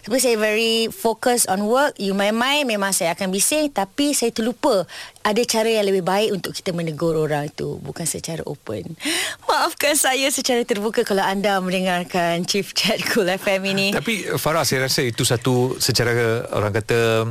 Tapi 0.00 0.16
saya 0.16 0.36
very 0.40 0.88
focus 0.88 1.44
on 1.44 1.68
work. 1.68 2.00
You 2.00 2.16
main-main 2.16 2.64
memang 2.64 2.96
saya 2.96 3.12
akan 3.12 3.28
bising. 3.28 3.68
Tapi 3.68 4.16
saya 4.16 4.32
terlupa 4.32 4.88
ada 5.20 5.42
cara 5.44 5.68
yang 5.68 5.84
lebih 5.84 6.00
baik 6.00 6.32
untuk 6.32 6.56
kita 6.56 6.72
menegur 6.72 7.12
orang 7.16 7.52
itu. 7.52 7.76
Bukan 7.84 8.08
secara 8.08 8.40
open. 8.48 8.96
Maafkan 9.48 9.96
saya 9.96 10.32
secara 10.32 10.64
terbuka 10.64 11.04
kalau 11.04 11.20
anda 11.20 11.60
mendengarkan 11.60 12.48
Chief 12.48 12.72
Chat 12.72 13.04
Cool 13.12 13.28
FM 13.28 13.68
ini. 13.76 13.86
Tapi 13.92 14.32
Farah 14.40 14.64
saya 14.64 14.88
rasa 14.88 15.04
itu 15.04 15.22
satu 15.28 15.76
secara 15.76 16.44
orang 16.56 16.72
kata 16.72 17.28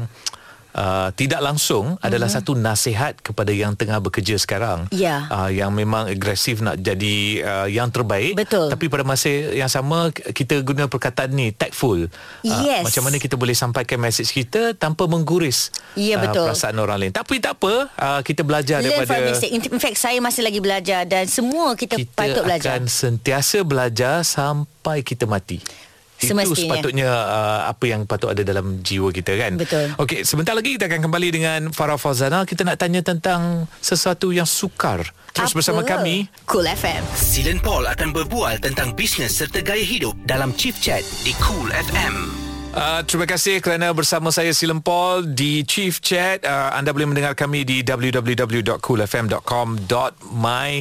Uh, 0.70 1.10
tidak 1.18 1.42
langsung 1.42 1.98
mm-hmm. 1.98 2.06
adalah 2.06 2.30
satu 2.30 2.54
nasihat 2.54 3.18
kepada 3.20 3.50
yang 3.50 3.74
tengah 3.74 3.98
bekerja 3.98 4.38
sekarang 4.38 4.86
Ya. 4.94 5.26
uh, 5.28 5.50
yang 5.50 5.74
memang 5.74 6.06
agresif 6.06 6.62
nak 6.62 6.78
jadi 6.78 7.16
uh, 7.42 7.68
yang 7.68 7.90
terbaik 7.90 8.38
Betul. 8.38 8.70
tapi 8.70 8.86
pada 8.86 9.02
masa 9.02 9.34
yang 9.50 9.66
sama 9.66 10.14
kita 10.14 10.62
guna 10.62 10.86
perkataan 10.86 11.34
ni 11.34 11.50
tactful 11.50 12.06
uh, 12.06 12.62
Yes. 12.62 12.86
macam 12.86 13.10
mana 13.10 13.18
kita 13.18 13.34
boleh 13.34 13.58
sampaikan 13.58 13.98
mesej 13.98 14.30
kita 14.30 14.78
tanpa 14.78 15.10
mengguris 15.10 15.74
Ya, 15.98 16.22
betul. 16.22 16.46
perasaan 16.46 16.78
orang 16.78 17.02
lain 17.02 17.14
tapi 17.18 17.42
tak 17.42 17.58
apa 17.58 17.90
uh, 17.90 18.22
kita 18.22 18.46
belajar 18.46 18.78
Learn 18.80 18.94
daripada 18.94 19.10
from 19.10 19.26
mistake. 19.26 19.54
In 19.58 19.82
fact, 19.82 19.98
saya 19.98 20.22
masih 20.22 20.46
lagi 20.46 20.62
belajar 20.62 21.02
dan 21.04 21.26
semua 21.26 21.74
kita, 21.74 21.98
kita 21.98 22.14
patut 22.14 22.46
belajar. 22.46 22.78
akan 22.78 22.86
sentiasa 22.86 23.66
belajar 23.66 24.22
sampai 24.22 25.02
kita 25.02 25.26
mati. 25.26 25.89
Itu 26.20 26.36
Semestinya. 26.36 26.76
sepatutnya 26.76 27.08
uh, 27.08 27.62
apa 27.72 27.84
yang 27.88 28.04
patut 28.04 28.36
ada 28.36 28.44
dalam 28.44 28.84
jiwa 28.84 29.08
kita 29.16 29.40
kan. 29.40 29.56
Betul. 29.56 29.96
Okey, 29.96 30.28
sebentar 30.28 30.52
lagi 30.52 30.76
kita 30.76 30.92
akan 30.92 31.08
kembali 31.08 31.30
dengan 31.32 31.60
Farah 31.72 31.96
Fazana. 31.96 32.44
Kita 32.44 32.68
nak 32.68 32.76
tanya 32.76 33.00
tentang 33.00 33.72
sesuatu 33.80 34.36
yang 34.36 34.44
sukar. 34.44 35.16
Terus 35.32 35.56
Apa? 35.56 35.58
bersama 35.64 35.82
kami. 35.88 36.28
Cool 36.44 36.68
FM. 36.68 37.04
Silen 37.16 37.64
Paul 37.64 37.88
akan 37.88 38.12
berbual 38.12 38.60
tentang 38.60 38.92
bisnes 39.00 39.40
serta 39.40 39.64
gaya 39.64 39.80
hidup 39.80 40.20
dalam 40.28 40.52
Chief 40.60 40.76
Chat 40.76 41.08
di 41.24 41.32
Cool 41.40 41.72
FM. 41.72 42.49
Uh, 42.70 43.02
terima 43.02 43.26
kasih 43.26 43.66
kerana 43.66 43.90
bersama 43.98 44.30
saya 44.30 44.54
Silam 44.54 44.78
Paul 44.78 45.34
di 45.34 45.66
Chief 45.66 45.90
Chat. 46.06 46.46
Uh, 46.46 46.70
anda 46.78 46.94
boleh 46.94 47.10
mendengar 47.10 47.34
kami 47.34 47.66
di 47.66 47.82
www.coolfm.com.my. 47.82 50.72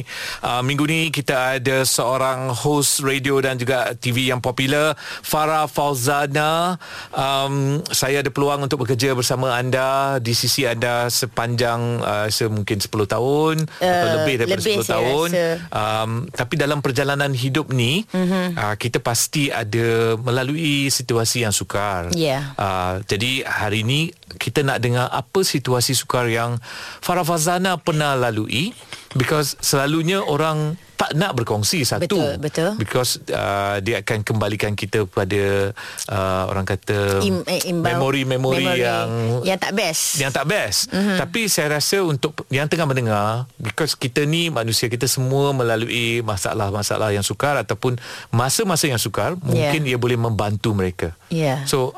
Uh, 0.45 0.61
minggu 0.61 0.85
ni 0.85 1.09
kita 1.09 1.57
ada 1.57 1.81
seorang 1.81 2.53
host 2.53 3.01
radio 3.01 3.41
dan 3.41 3.57
juga 3.57 3.97
TV 3.97 4.29
yang 4.29 4.37
popular, 4.37 4.93
Farah 5.25 5.65
Fauzana. 5.65 6.77
Um, 7.09 7.81
saya 7.89 8.21
ada 8.21 8.29
peluang 8.29 8.69
untuk 8.69 8.85
bekerja 8.85 9.17
bersama 9.17 9.57
anda 9.57 10.21
di 10.21 10.37
sisi 10.37 10.69
anda 10.69 11.09
sepanjang 11.09 12.05
uh, 12.05 12.29
mungkin 12.53 12.85
10 12.85 12.85
tahun 12.85 13.65
uh, 13.65 13.81
atau 13.81 14.07
lebih 14.21 14.45
daripada 14.45 14.61
lebih 14.61 14.77
10 14.77 14.85
saya 14.85 14.93
tahun. 14.93 15.29
rasa. 15.33 15.57
Um, 15.73 16.29
tapi 16.37 16.53
dalam 16.53 16.85
perjalanan 16.85 17.33
hidup 17.33 17.73
ni, 17.73 18.05
mm-hmm. 18.05 18.61
uh, 18.61 18.77
kita 18.77 19.01
pasti 19.01 19.49
ada 19.49 20.13
melalui 20.21 20.93
situasi 20.93 21.49
yang 21.49 21.51
sukar. 21.51 21.78
Ya. 22.13 22.53
Uh, 22.59 22.99
jadi 23.07 23.47
hari 23.47 23.87
ini 23.87 24.11
kita 24.37 24.61
nak 24.61 24.83
dengar 24.83 25.07
apa 25.09 25.41
situasi 25.41 25.95
sukar 25.95 26.27
yang 26.27 26.59
Farah 26.99 27.23
Fazana 27.23 27.79
pernah 27.79 28.13
lalui 28.19 28.75
because 29.17 29.57
selalunya 29.63 30.21
orang 30.21 30.77
tak 30.99 31.15
nak 31.15 31.31
berkongsi 31.31 31.87
satu 31.87 32.03
Betul, 32.03 32.31
betul. 32.43 32.75
because 32.75 33.23
uh, 33.31 33.79
dia 33.79 34.03
akan 34.03 34.19
kembalikan 34.19 34.75
kita 34.75 35.07
pada 35.07 35.71
uh, 36.11 36.43
orang 36.51 36.67
kata 36.67 37.23
Im- 37.23 37.47
eh, 37.47 37.71
memori-memori 37.71 38.67
memori 38.67 38.83
yang 38.83 39.07
yang 39.47 39.55
tak 39.55 39.79
best. 39.79 40.19
yang 40.19 40.27
tak 40.35 40.43
best. 40.43 40.91
Mm-hmm. 40.91 41.17
Tapi 41.23 41.41
saya 41.47 41.79
rasa 41.79 42.03
untuk 42.03 42.43
yang 42.51 42.67
tengah 42.67 42.83
mendengar 42.83 43.47
because 43.55 43.95
kita 43.95 44.27
ni 44.27 44.51
manusia 44.51 44.91
kita 44.91 45.07
semua 45.07 45.55
melalui 45.55 46.19
masalah-masalah 46.19 47.15
yang 47.15 47.23
sukar 47.23 47.55
ataupun 47.63 47.95
masa-masa 48.35 48.91
yang 48.91 48.99
sukar 48.99 49.39
mungkin 49.39 49.87
ia 49.87 49.95
boleh 49.95 50.19
membantu 50.19 50.75
mereka. 50.75 51.15
Ya. 51.31 51.63
So 51.63 51.95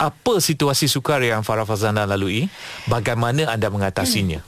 apa 0.00 0.40
situasi 0.40 0.88
sukar 0.88 1.20
yang 1.20 1.44
Farah 1.44 1.68
Fazana 1.68 2.08
lalui? 2.08 2.48
Bagaimana 2.88 3.52
anda 3.52 3.68
mengatasinya? 3.68 4.40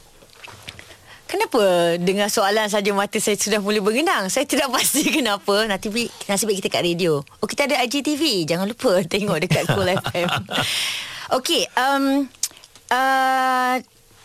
Kenapa 1.32 1.96
dengar 1.96 2.28
soalan 2.28 2.68
saja 2.68 2.92
mata 2.92 3.16
saya 3.16 3.40
sudah 3.40 3.56
mula 3.56 3.80
bergenang? 3.80 4.28
Saya 4.28 4.44
tidak 4.44 4.68
pasti 4.76 5.08
kenapa. 5.08 5.64
Nanti 5.64 5.88
nasib 6.28 6.52
baik 6.52 6.60
kita 6.60 6.68
kat 6.68 6.84
radio. 6.84 7.24
Oh, 7.40 7.48
kita 7.48 7.64
ada 7.64 7.80
IGTV. 7.80 8.44
Jangan 8.44 8.68
lupa 8.68 9.00
tengok 9.12 9.40
dekat 9.40 9.64
Cool 9.72 9.88
FM. 10.12 10.28
Okey, 11.32 11.64
um, 11.80 12.28
uh, 12.92 13.74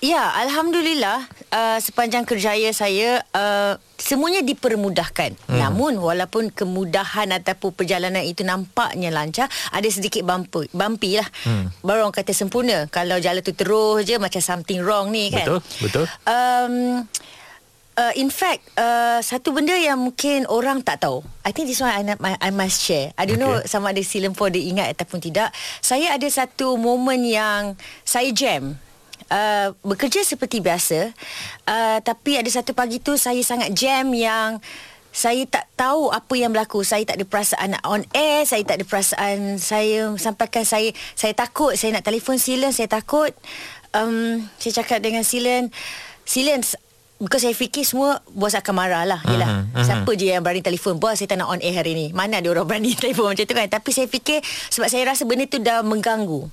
ya, 0.03 0.23
Alhamdulillah 0.35 1.31
uh, 1.51 1.79
sepanjang 1.79 2.23
kerjaya 2.27 2.69
saya 2.75 3.23
uh, 3.31 3.79
semuanya 3.95 4.43
dipermudahkan. 4.43 5.35
Hmm. 5.47 5.57
Namun 5.57 5.99
walaupun 5.99 6.51
kemudahan 6.51 7.31
ataupun 7.33 7.73
perjalanan 7.73 8.23
itu 8.23 8.43
nampaknya 8.43 9.11
lancar, 9.11 9.47
ada 9.71 9.87
sedikit 9.87 10.23
bumpy, 10.23 10.69
bumpy 10.71 11.19
lah. 11.19 11.27
Hmm. 11.43 11.71
Baru 11.83 12.07
orang 12.07 12.15
kata 12.15 12.31
sempurna. 12.35 12.87
Kalau 12.91 13.17
jalan 13.19 13.41
tu 13.43 13.53
terus 13.55 14.03
je 14.07 14.15
macam 14.19 14.41
something 14.41 14.79
wrong 14.83 15.11
ni 15.11 15.31
kan. 15.31 15.47
Betul, 15.47 15.59
betul. 15.83 16.05
Um, 16.27 17.05
uh, 17.97 18.13
in 18.15 18.29
fact, 18.29 18.61
uh, 18.77 19.19
satu 19.19 19.51
benda 19.51 19.73
yang 19.73 19.97
mungkin 19.97 20.45
orang 20.47 20.85
tak 20.85 21.01
tahu. 21.03 21.25
I 21.43 21.51
think 21.51 21.67
this 21.67 21.81
one 21.81 21.89
I, 21.89 22.03
I, 22.37 22.51
must 22.53 22.85
share. 22.85 23.11
I 23.17 23.25
don't 23.25 23.41
okay. 23.41 23.43
know 23.43 23.65
sama 23.65 23.91
ada 23.91 24.01
Silam 24.05 24.37
Paul 24.37 24.53
dia 24.53 24.63
ingat 24.63 24.93
ataupun 24.93 25.19
tidak. 25.19 25.49
Saya 25.81 26.13
ada 26.13 26.27
satu 26.29 26.77
momen 26.77 27.25
yang 27.25 27.73
saya 28.05 28.29
jam. 28.31 28.77
Uh, 29.27 29.75
bekerja 29.83 30.23
seperti 30.23 30.63
biasa 30.63 31.11
uh, 31.67 31.99
tapi 31.99 32.39
ada 32.39 32.47
satu 32.47 32.71
pagi 32.71 33.03
tu 33.03 33.19
saya 33.19 33.43
sangat 33.43 33.75
jam 33.75 34.07
yang 34.15 34.63
saya 35.17 35.49
tak 35.49 35.65
tahu 35.73 36.13
apa 36.13 36.33
yang 36.37 36.53
berlaku. 36.53 36.85
Saya 36.85 37.01
tak 37.01 37.17
ada 37.17 37.25
perasaan 37.25 37.73
nak 37.73 37.83
on 37.89 38.05
air 38.13 38.45
saya 38.45 38.61
tak 38.61 38.77
ada 38.77 38.85
perasaan 38.85 39.57
saya 39.57 40.13
sampaikan 40.21 40.61
saya 40.61 40.93
saya 41.17 41.33
takut 41.33 41.73
saya 41.73 41.97
nak 41.97 42.05
telefon 42.05 42.37
Silen 42.37 42.69
saya 42.69 42.85
takut. 42.85 43.33
Um, 43.97 44.45
saya 44.61 44.85
cakap 44.85 45.01
dengan 45.01 45.25
Silen 45.25 45.73
Silen 46.21 46.61
Because 47.17 47.49
saya 47.49 47.57
fikir 47.57 47.81
semua 47.81 48.21
Bos 48.29 48.53
akan 48.53 48.73
marah 48.77 49.01
lah. 49.09 49.25
Yelah 49.25 49.65
Mhm, 49.65 49.73
mhm. 49.73 49.85
Siapa 49.89 50.11
je 50.13 50.29
yang 50.29 50.45
berani 50.45 50.61
telefon? 50.61 51.01
Bos 51.01 51.17
saya 51.17 51.25
tak 51.25 51.41
nak 51.41 51.49
on 51.49 51.57
air 51.65 51.73
hari 51.73 51.97
ni. 51.97 52.13
Mana 52.13 52.37
ada 52.37 52.53
orang 52.53 52.69
berani 52.69 52.93
telefon 53.01 53.33
macam 53.33 53.41
tu 53.49 53.57
kan? 53.57 53.65
Tapi 53.65 53.89
saya 53.89 54.05
fikir 54.05 54.45
Sebab 54.69 54.85
saya 54.85 55.01
rasa 55.01 55.25
benda 55.25 55.49
tu 55.49 55.57
dah 55.57 55.81
mengganggu 55.81 56.45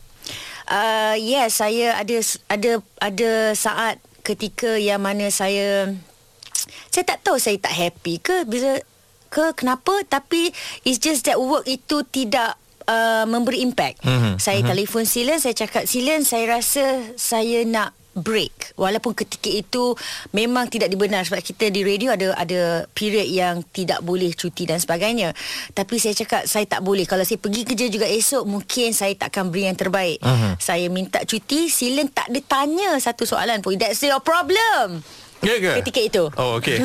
uh, 0.69 1.15
Yes 1.17 1.61
saya 1.61 1.99
ada 1.99 2.17
Ada 2.49 2.73
ada 3.01 3.31
saat 3.57 4.01
Ketika 4.25 4.81
yang 4.81 5.05
mana 5.05 5.29
saya 5.29 5.93
Saya 6.93 7.05
tak 7.05 7.21
tahu 7.27 7.37
saya 7.37 7.61
tak 7.61 7.75
happy 7.75 8.23
ke 8.23 8.49
Bila 8.49 8.81
ke 9.29 9.45
kenapa 9.57 10.01
Tapi 10.07 10.53
It's 10.87 11.01
just 11.03 11.27
that 11.29 11.37
work 11.37 11.67
itu 11.69 12.07
tidak 12.09 12.57
uh, 12.89 13.25
Memberi 13.29 13.61
impact. 13.61 14.05
Mhm, 14.05 14.41
Saya 14.41 14.65
telefon 14.65 15.05
Silen 15.05 15.41
Saya 15.43 15.53
cakap 15.53 15.85
Silen 15.85 16.25
saya 16.25 16.61
rasa 16.61 17.15
Saya 17.21 17.67
nak 17.69 17.93
break. 18.15 18.79
Walaupun 18.79 19.13
ketika 19.13 19.51
itu 19.51 19.99
memang 20.31 20.71
tidak 20.71 20.89
dibenar 20.89 21.27
sebab 21.27 21.43
kita 21.43 21.69
di 21.69 21.83
radio 21.83 22.15
ada 22.15 22.33
ada 22.39 22.87
period 22.95 23.27
yang 23.27 23.67
tidak 23.75 24.01
boleh 24.01 24.31
cuti 24.33 24.65
dan 24.65 24.79
sebagainya. 24.79 25.35
Tapi 25.75 25.99
saya 25.99 26.15
cakap 26.15 26.47
saya 26.47 26.65
tak 26.65 26.81
boleh. 26.81 27.05
Kalau 27.05 27.27
saya 27.27 27.43
pergi 27.43 27.67
kerja 27.67 27.87
juga 27.91 28.07
esok 28.07 28.47
mungkin 28.47 28.95
saya 28.95 29.13
tak 29.19 29.35
akan 29.35 29.51
beri 29.51 29.69
yang 29.69 29.79
terbaik. 29.79 30.19
Mhm. 30.25 30.57
saya 30.63 30.87
minta 30.89 31.21
cuti 31.27 31.67
silen 31.69 32.09
tak 32.09 32.31
ada 32.31 32.41
tanya 32.41 32.97
satu 33.03 33.27
soalan 33.27 33.61
pun. 33.61 33.75
That's 33.77 34.01
your 34.01 34.23
problem. 34.23 35.03
Ya 35.45 35.61
ke? 35.61 35.85
ketika 35.85 36.01
itu. 36.01 36.25
Oh, 36.39 36.57
okey. 36.63 36.81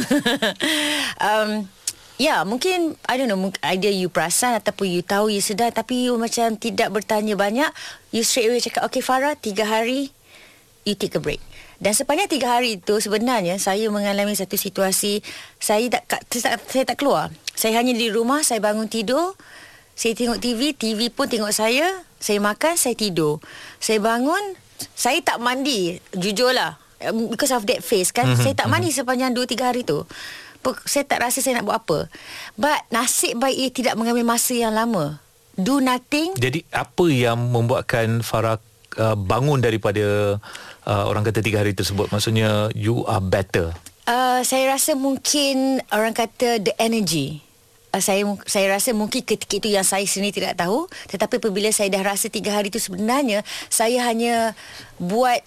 um, 1.30 1.70
Ya, 2.20 2.44
mungkin 2.44 3.00
I 3.08 3.16
don't 3.16 3.32
know, 3.32 3.40
either 3.72 3.88
you 3.88 4.12
perasan 4.12 4.60
ataupun 4.60 4.92
you 4.92 5.00
tahu, 5.00 5.32
you 5.32 5.40
sedar 5.40 5.72
tapi 5.72 6.12
you 6.12 6.20
macam 6.20 6.60
tidak 6.60 6.92
bertanya 6.92 7.40
banyak, 7.40 7.72
you 8.12 8.28
straight 8.28 8.52
away 8.52 8.60
cakap, 8.60 8.84
okay 8.84 9.00
Farah, 9.00 9.40
tiga 9.40 9.64
hari 9.64 10.12
you 10.90 10.98
take 10.98 11.14
a 11.14 11.22
break. 11.22 11.40
Dan 11.78 11.94
sepanjang 11.94 12.28
tiga 12.28 12.48
hari 12.52 12.76
itu 12.76 13.00
sebenarnya 13.00 13.56
saya 13.56 13.88
mengalami 13.88 14.34
satu 14.34 14.54
situasi 14.54 15.24
saya 15.56 15.88
tak 15.88 16.04
saya, 16.28 16.42
tak- 16.52 16.68
saya 16.68 16.84
tak 16.84 16.98
keluar. 16.98 17.32
Saya 17.54 17.78
hanya 17.78 17.92
di 17.92 18.08
rumah, 18.08 18.42
saya 18.42 18.60
bangun 18.60 18.86
tidur, 18.86 19.36
saya 19.94 20.12
tengok 20.12 20.40
TV, 20.40 20.72
TV 20.72 21.08
pun 21.08 21.26
tengok 21.26 21.52
saya, 21.52 21.88
saya 22.18 22.40
makan, 22.40 22.76
saya 22.76 22.94
tidur. 22.94 23.40
Saya 23.78 24.00
bangun, 24.00 24.56
saya 24.92 25.20
tak 25.20 25.38
mandi, 25.38 26.00
jujurlah. 26.12 26.76
Um, 27.02 27.28
Because 27.30 27.52
of 27.52 27.64
that 27.66 27.80
face 27.80 28.12
kan, 28.12 28.28
saya 28.34 28.52
tak 28.54 28.68
mandi 28.68 28.92
sepanjang 28.92 29.32
2 29.32 29.44
3 29.46 29.60
hari 29.66 29.84
tu. 29.84 30.04
Pe- 30.60 30.84
Saya 30.84 31.04
tak 31.06 31.20
rasa 31.22 31.40
saya 31.40 31.56
nak 31.56 31.66
buat 31.66 31.80
apa. 31.80 32.00
But 32.54 32.80
nasib 32.90 33.40
baik 33.40 33.56
ia 33.56 33.70
tidak 33.70 33.96
mengambil 33.96 34.24
masa 34.26 34.52
yang 34.52 34.72
lama. 34.72 35.24
Do 35.56 35.80
nothing 35.80 36.36
Jadi 36.36 36.64
apa 36.70 37.06
yang 37.08 37.36
membuatkan 37.46 38.20
Farah 38.20 38.60
uh, 38.98 39.14
bangun 39.14 39.62
daripada 39.62 40.40
uh, 40.88 41.04
orang 41.06 41.22
kata 41.22 41.46
tiga 41.46 41.62
hari 41.62 41.78
tersebut? 41.78 42.10
Maksudnya 42.10 42.74
you 42.74 43.06
are 43.06 43.22
better. 43.22 43.76
Uh, 44.10 44.42
saya 44.42 44.74
rasa 44.74 44.98
mungkin 44.98 45.86
orang 45.94 46.18
kata 46.18 46.58
the 46.58 46.74
energy. 46.82 47.46
Uh, 47.94 48.02
saya 48.02 48.26
saya 48.50 48.74
rasa 48.74 48.94
mungkin 48.98 49.22
ketika 49.22 49.62
itu 49.62 49.70
yang 49.70 49.86
saya 49.86 50.06
sendiri 50.06 50.42
tidak 50.42 50.62
tahu 50.62 50.86
tetapi 51.10 51.42
apabila 51.42 51.70
saya 51.74 51.90
dah 51.90 52.06
rasa 52.06 52.30
tiga 52.30 52.54
hari 52.54 52.70
itu 52.70 52.78
sebenarnya 52.78 53.42
saya 53.66 54.06
hanya 54.06 54.54
buat 55.02 55.42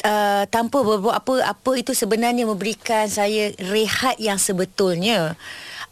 uh, 0.00 0.48
tanpa 0.48 0.80
berbuat 0.80 1.12
apa 1.12 1.44
apa 1.44 1.70
itu 1.76 1.92
sebenarnya 1.92 2.48
memberikan 2.48 3.04
saya 3.04 3.52
rehat 3.68 4.16
yang 4.16 4.40
sebetulnya 4.40 5.36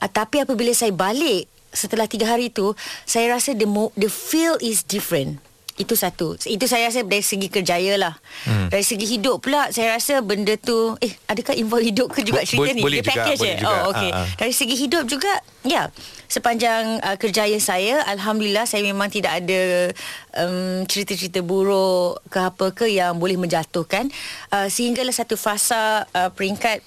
uh, 0.00 0.08
tapi 0.08 0.40
apabila 0.40 0.72
saya 0.72 0.96
balik 0.96 1.44
setelah 1.70 2.08
tiga 2.10 2.26
hari 2.32 2.50
tu 2.50 2.74
saya 3.06 3.30
rasa 3.30 3.54
the 3.54 3.66
mo- 3.66 3.94
the 3.94 4.10
feel 4.10 4.58
is 4.58 4.82
different. 4.82 5.38
Itu 5.80 5.96
satu. 5.96 6.36
Itu 6.36 6.68
saya 6.68 6.92
rasa 6.92 7.00
dari 7.02 7.24
segi 7.24 7.48
kerjaya 7.48 7.96
lah. 7.96 8.14
Hmm. 8.44 8.68
Dari 8.68 8.84
segi 8.84 9.08
hidup 9.08 9.40
pula 9.40 9.72
saya 9.72 9.96
rasa 9.96 10.20
benda 10.20 10.52
tu 10.54 10.92
eh 11.00 11.16
adakah 11.24 11.56
involve 11.56 11.82
hidup 11.82 12.12
ke 12.12 12.20
juga 12.20 12.44
cerita 12.44 12.68
bo- 12.68 12.76
ni? 12.76 12.84
boleh 12.84 13.00
Dia 13.00 13.08
juga, 13.08 13.16
package 13.16 13.40
boleh 13.40 13.50
eh? 13.50 13.58
juga. 13.58 13.72
Oh 13.72 13.80
okey. 13.90 14.10
Ah, 14.12 14.18
ah. 14.20 14.26
Dari 14.36 14.52
segi 14.52 14.76
hidup 14.76 15.04
juga 15.08 15.32
ya 15.60 15.88
sepanjang 16.24 17.00
uh, 17.00 17.16
kerjaya 17.16 17.58
saya 17.58 18.00
alhamdulillah 18.06 18.64
saya 18.64 18.80
memang 18.80 19.08
tidak 19.08 19.40
ada 19.40 19.90
um, 20.36 20.84
cerita-cerita 20.84 21.40
buruk 21.40 22.22
ke 22.28 22.38
apa 22.38 22.66
ke 22.70 22.86
yang 22.86 23.16
boleh 23.16 23.34
menjatuhkan 23.34 24.08
uh, 24.48 24.68
sehinggalah 24.68 25.10
satu 25.10 25.34
fasa 25.34 26.06
uh, 26.12 26.30
peringkat 26.30 26.80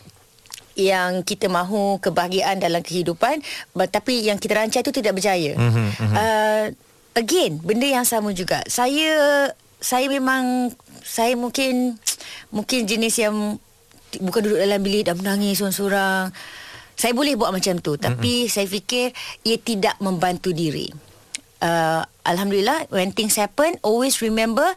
yang 0.74 1.22
kita 1.22 1.46
mahu 1.46 2.02
kebahagiaan 2.02 2.58
dalam 2.58 2.82
kehidupan 2.82 3.46
tapi 3.90 4.26
yang 4.26 4.42
kita 4.42 4.58
rancang 4.58 4.82
itu 4.82 4.94
tidak 4.96 5.14
berjaya. 5.14 5.54
Mhm, 5.54 5.70
Mm-hmm. 5.94 6.16
Uh, 6.16 6.66
again 7.18 7.62
benda 7.62 7.88
yang 7.88 8.06
sama 8.06 8.34
juga. 8.34 8.62
Saya 8.70 9.50
saya 9.80 10.06
memang 10.08 10.74
saya 11.04 11.36
mungkin 11.36 11.98
mungkin 12.50 12.88
jenis 12.88 13.20
yang 13.20 13.60
bukan 14.22 14.42
duduk 14.46 14.60
dalam 14.62 14.80
bilik 14.80 15.10
dan 15.10 15.18
menangis 15.20 15.60
seorang-seorang. 15.60 16.32
Saya 16.94 17.12
boleh 17.18 17.34
buat 17.34 17.50
macam 17.50 17.82
tu 17.82 17.98
tapi 17.98 18.46
mm-hmm. 18.46 18.54
saya 18.54 18.68
fikir 18.70 19.12
ia 19.44 19.58
tidak 19.58 19.98
membantu 19.98 20.54
diri. 20.54 20.88
Uh, 21.64 22.04
Alhamdulillah 22.28 22.92
when 22.92 23.16
things 23.16 23.40
happen 23.40 23.80
always 23.88 24.20
remember 24.20 24.68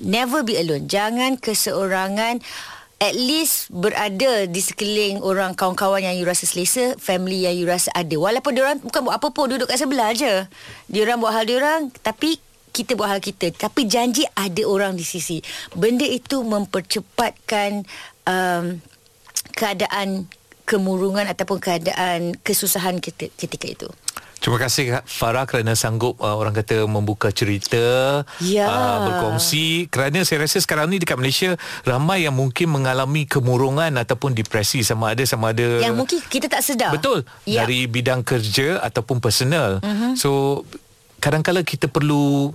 never 0.00 0.44
be 0.44 0.58
alone. 0.58 0.90
Jangan 0.90 1.40
keseorangan 1.40 2.44
at 2.96 3.12
least 3.12 3.68
berada 3.68 4.48
di 4.48 4.60
sekeliling 4.60 5.20
orang 5.20 5.52
kawan-kawan 5.52 6.00
yang 6.00 6.16
you 6.16 6.24
rasa 6.24 6.48
selesa, 6.48 6.96
family 6.96 7.44
yang 7.44 7.52
you 7.52 7.68
rasa 7.68 7.92
ada. 7.92 8.16
Walaupun 8.16 8.56
dia 8.56 8.62
orang 8.64 8.80
bukan 8.80 9.00
buat 9.04 9.16
apa 9.20 9.28
pun 9.32 9.52
duduk 9.52 9.68
kat 9.68 9.76
sebelah 9.76 10.16
je. 10.16 10.48
Dia 10.88 11.00
orang 11.04 11.20
buat 11.20 11.32
hal 11.36 11.44
dia 11.44 11.60
orang 11.60 11.92
tapi 12.00 12.40
kita 12.72 12.96
buat 12.96 13.12
hal 13.12 13.20
kita. 13.20 13.52
Tapi 13.52 13.84
janji 13.84 14.24
ada 14.32 14.62
orang 14.64 14.96
di 14.96 15.04
sisi. 15.04 15.44
Benda 15.76 16.08
itu 16.08 16.40
mempercepatkan 16.40 17.84
um, 18.24 18.80
keadaan 19.52 20.28
kemurungan 20.64 21.28
ataupun 21.30 21.60
keadaan 21.60 22.36
kesusahan 22.40 23.00
kita 23.00 23.28
ketika 23.36 23.66
itu. 23.68 23.88
Terima 24.46 24.62
kasih 24.62 25.02
Farah 25.10 25.42
kerana 25.42 25.74
sanggup 25.74 26.22
uh, 26.22 26.38
orang 26.38 26.54
kata 26.54 26.86
membuka 26.86 27.34
cerita, 27.34 28.22
Ya. 28.38 28.70
uh, 28.70 28.98
berkongsi 29.10 29.90
kerana 29.90 30.22
saya 30.22 30.46
rasa 30.46 30.62
sekarang 30.62 30.86
ni 30.86 31.02
dekat 31.02 31.18
Malaysia 31.18 31.58
ramai 31.82 32.30
yang 32.30 32.38
mungkin 32.38 32.70
mengalami 32.70 33.26
kemurungan 33.26 33.90
ataupun 33.98 34.38
depresi 34.38 34.86
sama 34.86 35.18
ada 35.18 35.26
sama 35.26 35.50
ada 35.50 35.82
Yang 35.82 35.98
mungkin 35.98 36.18
kita 36.30 36.46
tak 36.46 36.62
sedar. 36.62 36.94
Betul. 36.94 37.26
Ya. 37.42 37.66
Dari 37.66 37.90
bidang 37.90 38.22
kerja 38.22 38.78
ataupun 38.86 39.18
personal. 39.18 39.82
Uh-huh. 39.82 40.14
So 40.14 40.30
kadang-kala 41.18 41.66
kita 41.66 41.90
perlu 41.90 42.54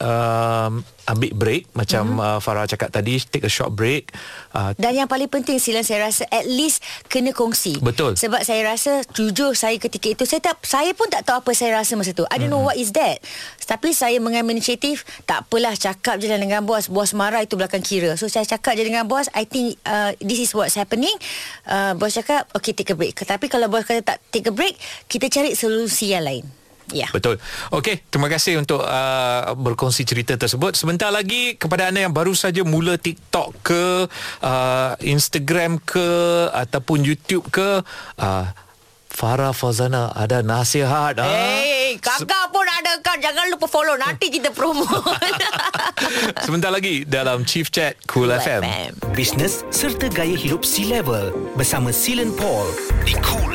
um, 0.00 0.82
ambil 1.06 1.32
break 1.36 1.62
macam 1.76 2.18
uh-huh. 2.18 2.36
uh, 2.36 2.38
Farah 2.40 2.66
cakap 2.66 2.90
tadi 2.90 3.20
take 3.20 3.44
a 3.46 3.52
short 3.52 3.76
break. 3.76 4.10
Uh, 4.50 4.72
Dan 4.80 4.96
yang 4.96 5.08
paling 5.08 5.28
penting 5.28 5.60
Silan 5.60 5.84
saya 5.84 6.08
rasa 6.10 6.26
at 6.32 6.48
least 6.48 6.82
kena 7.06 7.30
kongsi. 7.36 7.78
Betul. 7.78 8.16
Sebab 8.16 8.42
saya 8.42 8.64
rasa 8.66 9.04
jujur 9.14 9.54
saya 9.54 9.76
ketika 9.76 10.10
itu 10.10 10.24
saya 10.26 10.40
tak 10.42 10.58
saya 10.64 10.90
pun 10.96 11.06
tak 11.12 11.28
tahu 11.28 11.44
apa 11.44 11.50
saya 11.52 11.78
rasa 11.78 11.94
masa 11.94 12.16
tu. 12.16 12.24
I 12.32 12.40
don't 12.40 12.50
know 12.50 12.64
what 12.64 12.80
is 12.80 12.96
that. 12.96 13.22
Tapi 13.70 13.94
saya 13.94 14.18
mengambil 14.18 14.58
inisiatif 14.58 15.06
tak 15.28 15.46
apalah 15.46 15.76
cakap 15.78 16.18
je 16.18 16.26
lah 16.26 16.40
dengan 16.40 16.66
bos. 16.66 16.90
Bos 16.90 17.14
marah 17.14 17.44
itu 17.44 17.54
belakang 17.54 17.84
kira. 17.84 18.18
So 18.18 18.26
saya 18.26 18.48
cakap 18.48 18.74
je 18.74 18.82
dengan 18.82 19.06
bos 19.06 19.30
I 19.36 19.46
think 19.46 19.78
uh, 19.86 20.16
this 20.18 20.42
is 20.42 20.50
what's 20.56 20.74
happening. 20.74 21.14
Uh, 21.68 21.94
bos 21.94 22.16
cakap 22.16 22.50
okay 22.56 22.74
take 22.74 22.90
a 22.90 22.96
break. 22.96 23.14
Tapi 23.14 23.46
kalau 23.46 23.70
bos 23.70 23.86
kata 23.86 24.02
tak 24.02 24.18
take 24.34 24.50
a 24.50 24.54
break 24.54 24.74
kita 25.06 25.30
cari 25.30 25.54
solusi 25.54 26.10
yang 26.14 26.26
lain. 26.26 26.59
Ya. 26.90 27.06
Yeah. 27.06 27.10
Betul. 27.10 27.38
Okey, 27.74 28.02
terima 28.10 28.28
kasih 28.30 28.60
untuk 28.60 28.82
uh, 28.82 29.54
berkongsi 29.56 30.02
cerita 30.06 30.36
tersebut. 30.36 30.74
Sebentar 30.74 31.10
lagi 31.10 31.54
kepada 31.56 31.90
anda 31.90 32.04
yang 32.04 32.14
baru 32.14 32.34
saja 32.34 32.62
mula 32.62 32.98
TikTok 32.98 33.48
ke, 33.62 33.84
uh, 34.42 34.92
Instagram 35.02 35.78
ke 35.82 36.08
ataupun 36.54 37.02
YouTube 37.02 37.46
ke, 37.48 37.82
uh, 38.18 38.46
Farah 39.10 39.52
Fazana 39.52 40.14
ada 40.14 40.40
nasihat. 40.40 41.18
ah. 41.18 41.26
Hey, 41.26 41.98
kakak 41.98 42.54
pun 42.54 42.64
ada 42.64 42.96
kan. 43.02 43.18
Jangan 43.18 43.50
lupa 43.52 43.66
follow. 43.66 43.98
Nanti 43.98 44.30
kita 44.30 44.54
promo. 44.54 44.86
Sebentar 46.46 46.70
lagi 46.70 47.02
dalam 47.04 47.42
Chief 47.44 47.66
Chat 47.68 47.98
Cool, 48.06 48.30
Cool 48.30 48.38
FM. 48.38 48.62
FM. 48.64 48.92
Bisnes 49.12 49.66
serta 49.74 50.06
gaya 50.08 50.38
hidup 50.38 50.62
C-Level 50.62 51.34
bersama 51.58 51.90
Silen 51.90 52.30
Paul 52.38 52.70
di 53.02 53.18
Cool. 53.20 53.49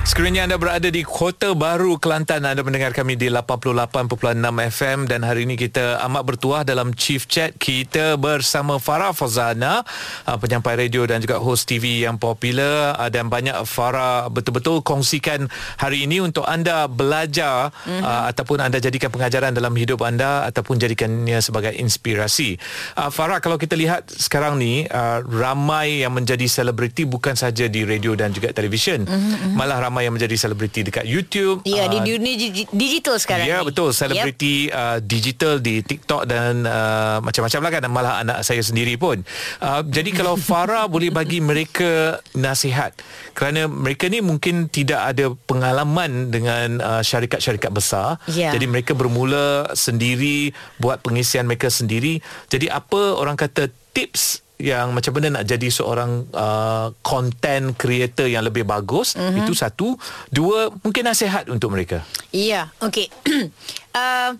Sekiranya 0.00 0.48
anda 0.48 0.56
berada 0.56 0.88
di 0.88 1.04
Kota 1.04 1.52
Baru 1.52 2.00
Kelantan 2.00 2.48
anda 2.48 2.64
mendengar 2.64 2.96
kami 2.96 3.20
di 3.20 3.28
88.6 3.28 4.40
FM 4.72 4.98
dan 5.04 5.20
hari 5.20 5.44
ini 5.44 5.60
kita 5.60 6.00
amat 6.08 6.24
bertuah 6.24 6.64
dalam 6.64 6.96
Chief 6.96 7.20
Chat 7.28 7.52
kita 7.60 8.16
bersama 8.16 8.80
Farah 8.80 9.12
Fazana 9.12 9.84
uh, 10.24 10.36
penyampai 10.40 10.88
radio 10.88 11.04
dan 11.04 11.20
juga 11.20 11.36
host 11.36 11.68
TV 11.68 12.08
yang 12.08 12.16
popular 12.16 12.96
uh, 12.96 13.12
dan 13.12 13.28
banyak 13.28 13.52
Farah 13.68 14.32
betul-betul 14.32 14.80
kongsikan 14.80 15.52
hari 15.76 16.08
ini 16.08 16.24
untuk 16.24 16.48
anda 16.48 16.88
belajar 16.88 17.68
mm-hmm. 17.68 18.00
uh, 18.00 18.32
ataupun 18.32 18.56
anda 18.64 18.80
jadikan 18.80 19.12
pengajaran 19.12 19.52
dalam 19.52 19.76
hidup 19.76 20.00
anda 20.00 20.48
ataupun 20.48 20.80
jadikannya 20.80 21.44
sebagai 21.44 21.76
inspirasi. 21.76 22.56
Uh, 22.96 23.12
Farah 23.12 23.44
kalau 23.44 23.60
kita 23.60 23.76
lihat 23.76 24.08
sekarang 24.08 24.56
ni 24.56 24.88
uh, 24.88 25.20
ramai 25.28 26.08
yang 26.08 26.16
menjadi 26.16 26.48
selebriti 26.48 27.04
bukan 27.04 27.36
saja 27.36 27.68
di 27.68 27.84
radio 27.84 28.16
dan 28.16 28.32
juga 28.32 28.48
televisyen 28.56 29.04
mm-hmm. 29.04 29.60
malah 29.60 29.90
ramai 29.90 29.99
yang 30.00 30.10
menjadi 30.10 30.36
selebriti 30.36 30.80
dekat 30.82 31.04
YouTube. 31.04 31.62
Ya, 31.62 31.84
di 31.84 31.96
Ah, 31.96 32.04
dunia 32.06 32.34
digi- 32.34 32.70
digital 32.70 33.16
sekarang 33.16 33.44
Ya 33.44 33.58
ni. 33.58 33.66
betul 33.66 33.90
Selebriti 33.90 34.66
yep. 34.66 34.74
uh, 34.74 34.98
digital 34.98 35.54
Di 35.56 35.80
TikTok 35.80 36.24
Dan 36.24 36.62
uh, 36.62 37.20
macam-macam 37.20 37.60
lah 37.60 37.70
kan 37.70 37.80
Dan 37.80 37.90
Malah 37.90 38.14
anak 38.18 38.38
saya 38.40 38.60
sendiri 38.60 38.94
pun 38.94 39.20
uh, 39.58 39.80
Jadi 39.82 40.10
kalau 40.10 40.34
Farah 40.48 40.86
Boleh 40.86 41.08
bagi 41.08 41.38
mereka 41.38 42.16
Nasihat 42.32 42.96
Kerana 43.30 43.66
mereka 43.66 44.06
ni 44.06 44.18
mungkin 44.18 44.66
Tidak 44.66 44.96
ada 44.96 45.28
pengalaman 45.44 46.28
Dengan 46.28 46.78
uh, 46.78 47.02
syarikat-syarikat 47.02 47.70
besar 47.70 48.16
Ya. 48.26 48.50
Jadi 48.50 48.64
mereka 48.64 48.92
bermula 48.92 49.68
Sendiri 49.70 50.50
Buat 50.76 51.00
pengisian 51.00 51.44
mereka 51.44 51.68
sendiri 51.68 52.18
Jadi 52.46 52.66
apa 52.66 53.12
orang 53.12 53.34
kata 53.34 53.68
Tips 53.90 54.40
yang 54.60 54.92
macam 54.92 55.16
mana 55.16 55.40
nak 55.40 55.44
jadi 55.48 55.68
seorang 55.72 56.28
uh, 56.30 56.92
content 57.00 57.72
creator 57.74 58.28
yang 58.28 58.44
lebih 58.44 58.68
bagus 58.68 59.16
mm-hmm. 59.16 59.40
itu 59.42 59.52
satu 59.56 59.96
dua 60.28 60.68
mungkin 60.84 61.08
nasihat 61.08 61.48
untuk 61.48 61.72
mereka 61.72 62.04
Ya, 62.30 62.70
okey. 62.84 63.10
uh, 63.98 64.30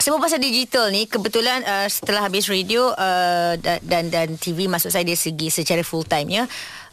semua 0.00 0.18
pasal 0.18 0.42
digital 0.42 0.90
ni 0.90 1.06
kebetulan 1.06 1.62
uh, 1.62 1.86
setelah 1.86 2.26
habis 2.26 2.50
radio 2.50 2.90
uh, 2.90 3.54
dan, 3.60 3.78
dan 3.86 4.04
dan 4.10 4.28
TV 4.34 4.66
maksud 4.66 4.90
saya 4.90 5.06
dari 5.06 5.18
segi 5.18 5.52
secara 5.52 5.84
full 5.86 6.02
time 6.02 6.42
ya. 6.42 6.44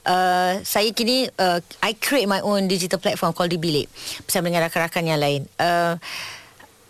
Uh, 0.06 0.62
saya 0.64 0.90
kini 0.96 1.28
uh, 1.42 1.60
I 1.84 1.98
create 1.98 2.30
my 2.30 2.40
own 2.46 2.70
digital 2.70 3.02
platform 3.02 3.36
called 3.36 3.52
di 3.52 3.60
bilik 3.60 3.90
bersama 4.24 4.48
dengan 4.48 4.70
rakan-rakan 4.70 5.04
yang 5.06 5.20
lain. 5.20 5.42
Uh, 5.58 5.96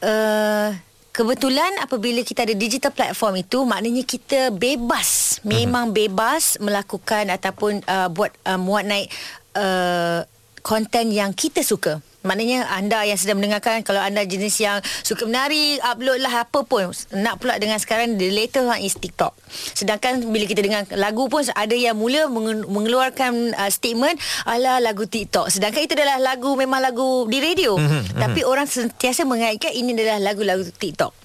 uh, 0.03 0.69
Kebetulan 1.09 1.81
apabila 1.81 2.21
kita 2.21 2.45
ada 2.45 2.53
digital 2.53 2.93
platform 2.93 3.41
itu 3.41 3.65
maknanya 3.65 4.05
kita 4.05 4.53
bebas, 4.53 5.41
memang 5.41 5.89
bebas 5.89 6.61
melakukan 6.61 7.33
ataupun 7.33 7.81
uh, 7.83 8.07
buat 8.13 8.29
uh, 8.45 8.61
muat 8.61 8.85
naik 8.85 9.09
uh, 9.57 10.21
konten 10.61 11.09
yang 11.09 11.33
kita 11.33 11.65
suka. 11.65 11.97
Maknanya 12.29 12.69
anda 12.69 13.01
yang 13.09 13.17
sedang 13.17 13.41
mendengarkan 13.41 13.81
kalau 13.81 13.97
anda 13.97 14.21
jenis 14.21 14.61
yang 14.61 14.77
suka 15.01 15.25
menari, 15.25 15.81
upload 15.81 16.21
lah 16.21 16.45
apa 16.45 16.61
pun. 16.61 16.93
Nak 17.17 17.41
pula 17.41 17.57
dengan 17.57 17.81
sekarang 17.81 18.21
the 18.21 18.29
latest 18.29 18.69
one 18.69 18.85
is 18.85 18.93
TikTok. 18.93 19.33
Sedangkan 19.73 20.21
bila 20.29 20.45
kita 20.45 20.61
dengar 20.61 20.85
lagu 20.93 21.25
pun 21.25 21.41
ada 21.41 21.73
yang 21.73 21.97
mula 21.97 22.29
mengeluarkan 22.69 23.57
uh, 23.57 23.71
statement 23.73 24.21
ala 24.45 24.77
lagu 24.77 25.09
TikTok. 25.09 25.49
Sedangkan 25.49 25.81
itu 25.89 25.97
adalah 25.97 26.21
lagu 26.21 26.53
memang 26.53 26.77
lagu 26.85 27.25
di 27.25 27.41
radio. 27.41 27.73
Mm-hmm, 27.81 28.21
Tapi 28.21 28.45
orang 28.45 28.69
sentiasa 28.69 29.25
mengaitkan 29.25 29.73
ini 29.73 29.97
adalah 29.97 30.21
lagu-lagu 30.21 30.69
TikTok. 30.69 31.17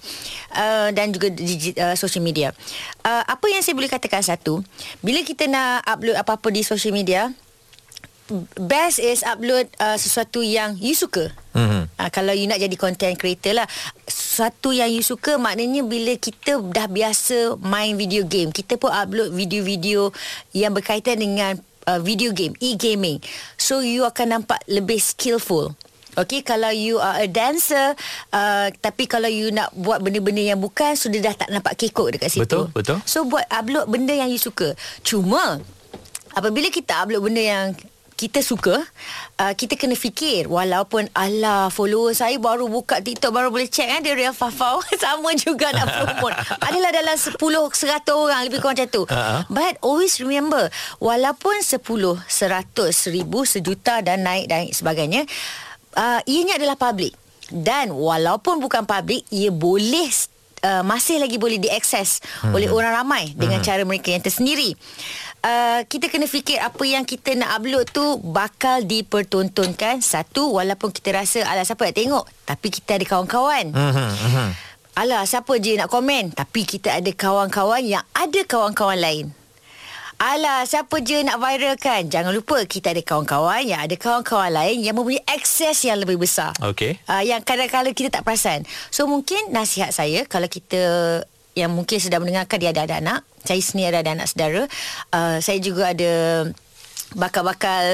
Uh, 0.55 0.95
dan 0.95 1.11
juga 1.11 1.35
digi- 1.35 1.75
uh, 1.75 1.99
social 1.99 2.23
media. 2.23 2.55
Uh, 3.03 3.27
apa 3.27 3.43
yang 3.51 3.59
saya 3.61 3.75
boleh 3.75 3.90
katakan 3.90 4.23
satu, 4.23 4.62
bila 5.03 5.19
kita 5.27 5.51
nak 5.51 5.83
upload 5.83 6.14
apa-apa 6.14 6.49
di 6.55 6.62
social 6.62 6.95
media, 6.95 7.35
best 8.57 9.01
is 9.01 9.21
upload 9.27 9.69
uh, 9.81 9.97
sesuatu 10.01 10.41
yang 10.41 10.77
you 10.81 10.97
suka. 10.97 11.33
Mm-hmm. 11.55 11.83
Uh, 11.95 12.11
kalau 12.11 12.35
you 12.35 12.51
nak 12.51 12.59
jadi 12.59 12.75
content 12.75 13.15
creator 13.15 13.55
lah 13.55 13.69
Sesuatu 14.11 14.75
yang 14.75 14.91
you 14.91 15.07
suka 15.07 15.39
Maknanya 15.39 15.87
bila 15.87 16.19
kita 16.19 16.59
dah 16.59 16.91
biasa 16.91 17.55
Main 17.63 17.95
video 17.95 18.27
game 18.27 18.51
Kita 18.51 18.75
pun 18.75 18.91
upload 18.91 19.31
video-video 19.31 20.11
Yang 20.51 20.83
berkaitan 20.83 21.23
dengan 21.23 21.55
uh, 21.87 22.03
Video 22.03 22.35
game 22.35 22.59
E-gaming 22.59 23.23
So 23.55 23.87
you 23.87 24.03
akan 24.03 24.43
nampak 24.43 24.67
Lebih 24.67 24.99
skillful 24.99 25.79
Okay, 26.15 26.43
kalau 26.43 26.75
you 26.75 26.99
are 26.99 27.23
a 27.23 27.31
dancer 27.31 27.95
uh, 28.35 28.67
Tapi 28.75 29.07
kalau 29.07 29.31
you 29.31 29.55
nak 29.55 29.71
buat 29.79 30.03
benda-benda 30.03 30.43
yang 30.43 30.59
bukan 30.59 30.99
Sudah 30.99 31.23
dah 31.23 31.39
tak 31.39 31.55
nampak 31.55 31.79
kekok 31.79 32.19
dekat 32.19 32.35
situ 32.35 32.43
Betul, 32.43 32.75
betul. 32.75 32.99
So 33.07 33.23
buat 33.31 33.47
upload 33.47 33.87
benda 33.87 34.11
yang 34.11 34.27
you 34.27 34.43
suka 34.43 34.75
Cuma 35.07 35.63
Apabila 36.35 36.67
kita 36.67 36.99
upload 36.99 37.31
benda 37.31 37.43
yang 37.47 37.79
kita 38.14 38.40
suka 38.46 38.79
uh, 39.42 39.53
kita 39.55 39.74
kena 39.74 39.98
fikir 39.98 40.46
walaupun 40.46 41.11
ala 41.18 41.68
follower 41.68 42.14
saya 42.14 42.38
baru 42.38 42.70
buka 42.70 43.03
TikTok 43.03 43.35
baru 43.35 43.48
boleh 43.50 43.66
check 43.66 43.90
kan 43.90 44.00
dia 44.00 44.14
real 44.14 44.35
fafau. 44.35 44.79
Sama 45.03 45.35
juga 45.35 45.74
nak 45.74 45.90
promote. 45.90 46.35
Adalah 46.62 46.90
dalam 46.94 47.16
10 47.18 47.38
100 47.38 48.07
orang 48.14 48.40
lebih 48.46 48.62
kurang 48.62 48.79
macam 48.79 48.90
tu. 48.90 49.03
Ha-ha. 49.11 49.46
but 49.50 49.74
always 49.83 50.22
remember 50.22 50.70
walaupun 51.03 51.59
10 51.61 51.83
100 51.83 52.27
1000 52.31 53.27
sejuta 53.44 54.00
dan 54.00 54.22
naik 54.22 54.46
dan 54.46 54.70
sebagainya 54.70 55.27
uh, 55.98 56.20
ianya 56.27 56.59
adalah 56.59 56.79
public. 56.79 57.14
Dan 57.53 57.92
walaupun 57.92 58.57
bukan 58.57 58.88
public 58.88 59.29
ia 59.29 59.53
boleh 59.53 60.09
Uh, 60.64 60.81
masih 60.81 61.20
lagi 61.20 61.37
boleh 61.37 61.61
diakses 61.61 62.24
hmm. 62.40 62.57
oleh 62.57 62.72
orang 62.72 62.96
ramai 62.96 63.37
dengan 63.37 63.61
Hmm. 63.61 63.68
cara 63.68 63.83
mereka 63.85 64.16
yang 64.16 64.24
tersendiri. 64.24 64.72
Uh, 65.44 65.85
kita 65.85 66.09
kena 66.09 66.24
fikir 66.24 66.57
apa 66.57 66.81
yang 66.88 67.05
kita 67.05 67.37
nak 67.37 67.61
upload 67.61 67.85
tu 67.92 68.16
bakal 68.24 68.81
dipertontonkan 68.81 70.00
satu 70.00 70.57
walaupun 70.57 70.88
kita 70.88 71.12
rasa 71.12 71.44
alah 71.44 71.68
siapa 71.68 71.85
nak 71.85 72.00
tengok 72.00 72.24
tapi 72.48 72.72
kita 72.72 72.96
ada 72.96 73.05
kawan-kawan. 73.05 73.77
Mhm, 73.77 74.09
mhm. 74.09 74.48
Alah 74.96 75.29
siapa 75.29 75.53
je 75.61 75.77
nak 75.77 75.92
komen 75.92 76.33
tapi 76.33 76.64
kita 76.64 76.96
ada 76.96 77.12
kawan-kawan 77.12 77.85
yang 77.85 78.05
ada 78.16 78.40
kawan-kawan 78.48 78.96
lain. 78.96 79.44
Alah 80.25 80.65
siapa 80.65 81.05
je 81.05 81.21
nak 81.21 81.37
viralkan? 81.37 82.09
Jangan 82.09 82.33
lupa 82.33 82.65
kita 82.65 82.97
ada 82.97 83.03
kawan-kawan 83.05 83.61
Yang 83.61 83.81
ada 83.85 83.95
kawan-kawan 84.01 84.57
lain 84.57 84.81
Yang 84.81 84.97
mempunyai 84.97 85.25
akses 85.29 85.85
yang 85.85 86.01
lebih 86.01 86.17
besar. 86.17 86.57
Okey. 86.65 86.97
uh, 87.13 87.21
Yang 87.21 87.45
kadang-kadang 87.45 87.93
kita 87.93 88.09
tak 88.09 88.25
perasan. 88.25 88.65
So 88.89 89.05
mungkin 89.05 89.53
nasihat 89.53 89.93
saya 89.93 90.25
Kalau 90.25 90.49
kita 90.49 90.81
yang 91.53 91.77
mungkin 91.77 92.01
sedang 92.01 92.25
mendengarkan 92.25 92.57
Dia 92.57 92.73
ada, 92.73 92.89
ada 92.89 92.97
anak 93.05 93.21
Saya 93.45 93.61
sendiri 93.61 93.93
ada, 93.93 94.01
ada 94.01 94.11
anak 94.17 94.27
saudara. 94.33 94.65
Uh, 95.13 95.37
Saya 95.45 95.61
juga 95.61 95.93
ada 95.93 96.13
bakal-bakal 97.15 97.85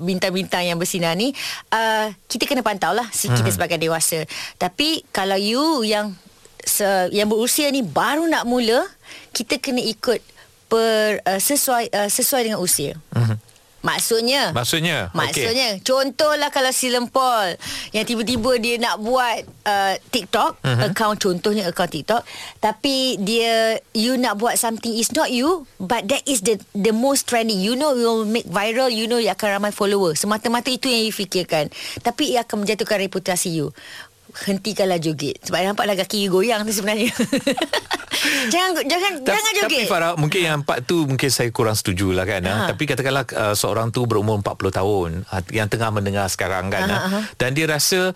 bintang-bintang 0.00 0.64
yang 0.64 0.80
bersinar 0.80 1.12
ni. 1.12 1.36
Uh, 1.68 2.08
kita 2.30 2.48
kena 2.48 2.64
pantau 2.64 2.96
lah 2.96 3.04
si 3.12 3.28
kita 3.28 3.52
sebagai 3.52 3.76
dewasa. 3.76 4.24
Tapi 4.56 5.04
kalau 5.12 5.36
you 5.36 5.84
yang 5.84 6.16
se, 6.64 6.86
yang 7.12 7.28
berusia 7.28 7.68
ni 7.68 7.84
baru 7.84 8.24
nak 8.24 8.48
mula 8.48 8.80
kita 9.36 9.60
kena 9.60 9.84
ikut 9.84 10.22
per 10.70 11.18
uh, 11.26 11.40
sesuai 11.42 11.90
uh, 11.90 12.06
sesuai 12.06 12.46
dengan 12.46 12.62
usia. 12.62 12.94
Maksudnya? 13.80 14.52
Maksudnya? 14.52 15.08
Okey. 15.08 15.16
Maksudnya 15.16 15.68
okay. 15.80 15.84
Contohlah 15.84 16.52
kalau 16.52 16.68
si 16.68 16.92
Lempol 16.92 17.56
Yang 17.96 18.12
tiba-tiba 18.12 18.52
dia 18.60 18.74
nak 18.76 19.00
buat 19.00 19.40
uh, 19.64 19.94
TikTok 20.12 20.60
uh-huh. 20.60 20.92
Account 20.92 21.16
Contohnya 21.16 21.64
account 21.64 21.88
TikTok 21.88 22.20
Tapi 22.60 23.16
dia 23.24 23.80
You 23.96 24.20
nak 24.20 24.36
buat 24.36 24.60
something 24.60 24.92
Is 24.92 25.16
not 25.16 25.32
you 25.32 25.64
But 25.80 26.12
that 26.12 26.20
is 26.28 26.44
the 26.44 26.60
The 26.76 26.92
most 26.92 27.24
trending. 27.24 27.56
You 27.56 27.72
know 27.72 27.96
you 27.96 28.04
will 28.04 28.28
make 28.28 28.44
viral 28.44 28.92
You 28.92 29.08
know 29.08 29.16
you 29.16 29.32
akan 29.32 29.60
ramai 29.60 29.72
follower. 29.72 30.12
Semata-mata 30.12 30.68
itu 30.68 30.88
yang 30.88 31.08
you 31.08 31.14
fikirkan. 31.14 31.72
Tapi 32.04 32.36
ia 32.36 32.44
akan 32.44 32.64
menjatuhkan 32.64 33.00
reputasi 33.00 33.52
you 33.52 33.72
Hentikanlah 34.32 34.96
joget 34.96 35.38
Sebab 35.42 35.58
nampaklah 35.64 35.94
kaki 35.96 36.26
goyang 36.26 36.62
tu 36.62 36.72
sebenarnya 36.72 37.10
Jangan 38.50 38.84
jangan 38.84 39.12
Ta- 39.18 39.32
jangan 39.32 39.52
joget 39.54 39.64
Tapi 39.64 39.88
Farah 39.88 40.12
Mungkin 40.14 40.40
yang 40.40 40.56
empat 40.60 40.84
tu 40.84 41.04
Mungkin 41.04 41.26
saya 41.26 41.48
kurang 41.48 41.72
setuju 41.72 42.10
lah 42.10 42.22
kan 42.22 42.42
ha. 42.42 42.52
Ha. 42.52 42.66
Tapi 42.68 42.82
katakanlah 42.84 43.24
uh, 43.30 43.54
Seorang 43.54 43.88
tu 43.88 44.04
berumur 44.04 44.36
40 44.36 44.44
tahun 44.72 45.10
uh, 45.24 45.42
Yang 45.48 45.68
tengah 45.70 45.90
mendengar 45.90 46.26
sekarang 46.26 46.68
kan 46.68 46.84
Ha, 46.84 46.96
ha. 46.96 47.08
ha. 47.08 47.20
Dan 47.34 47.54
dia 47.54 47.64
rasa 47.66 48.12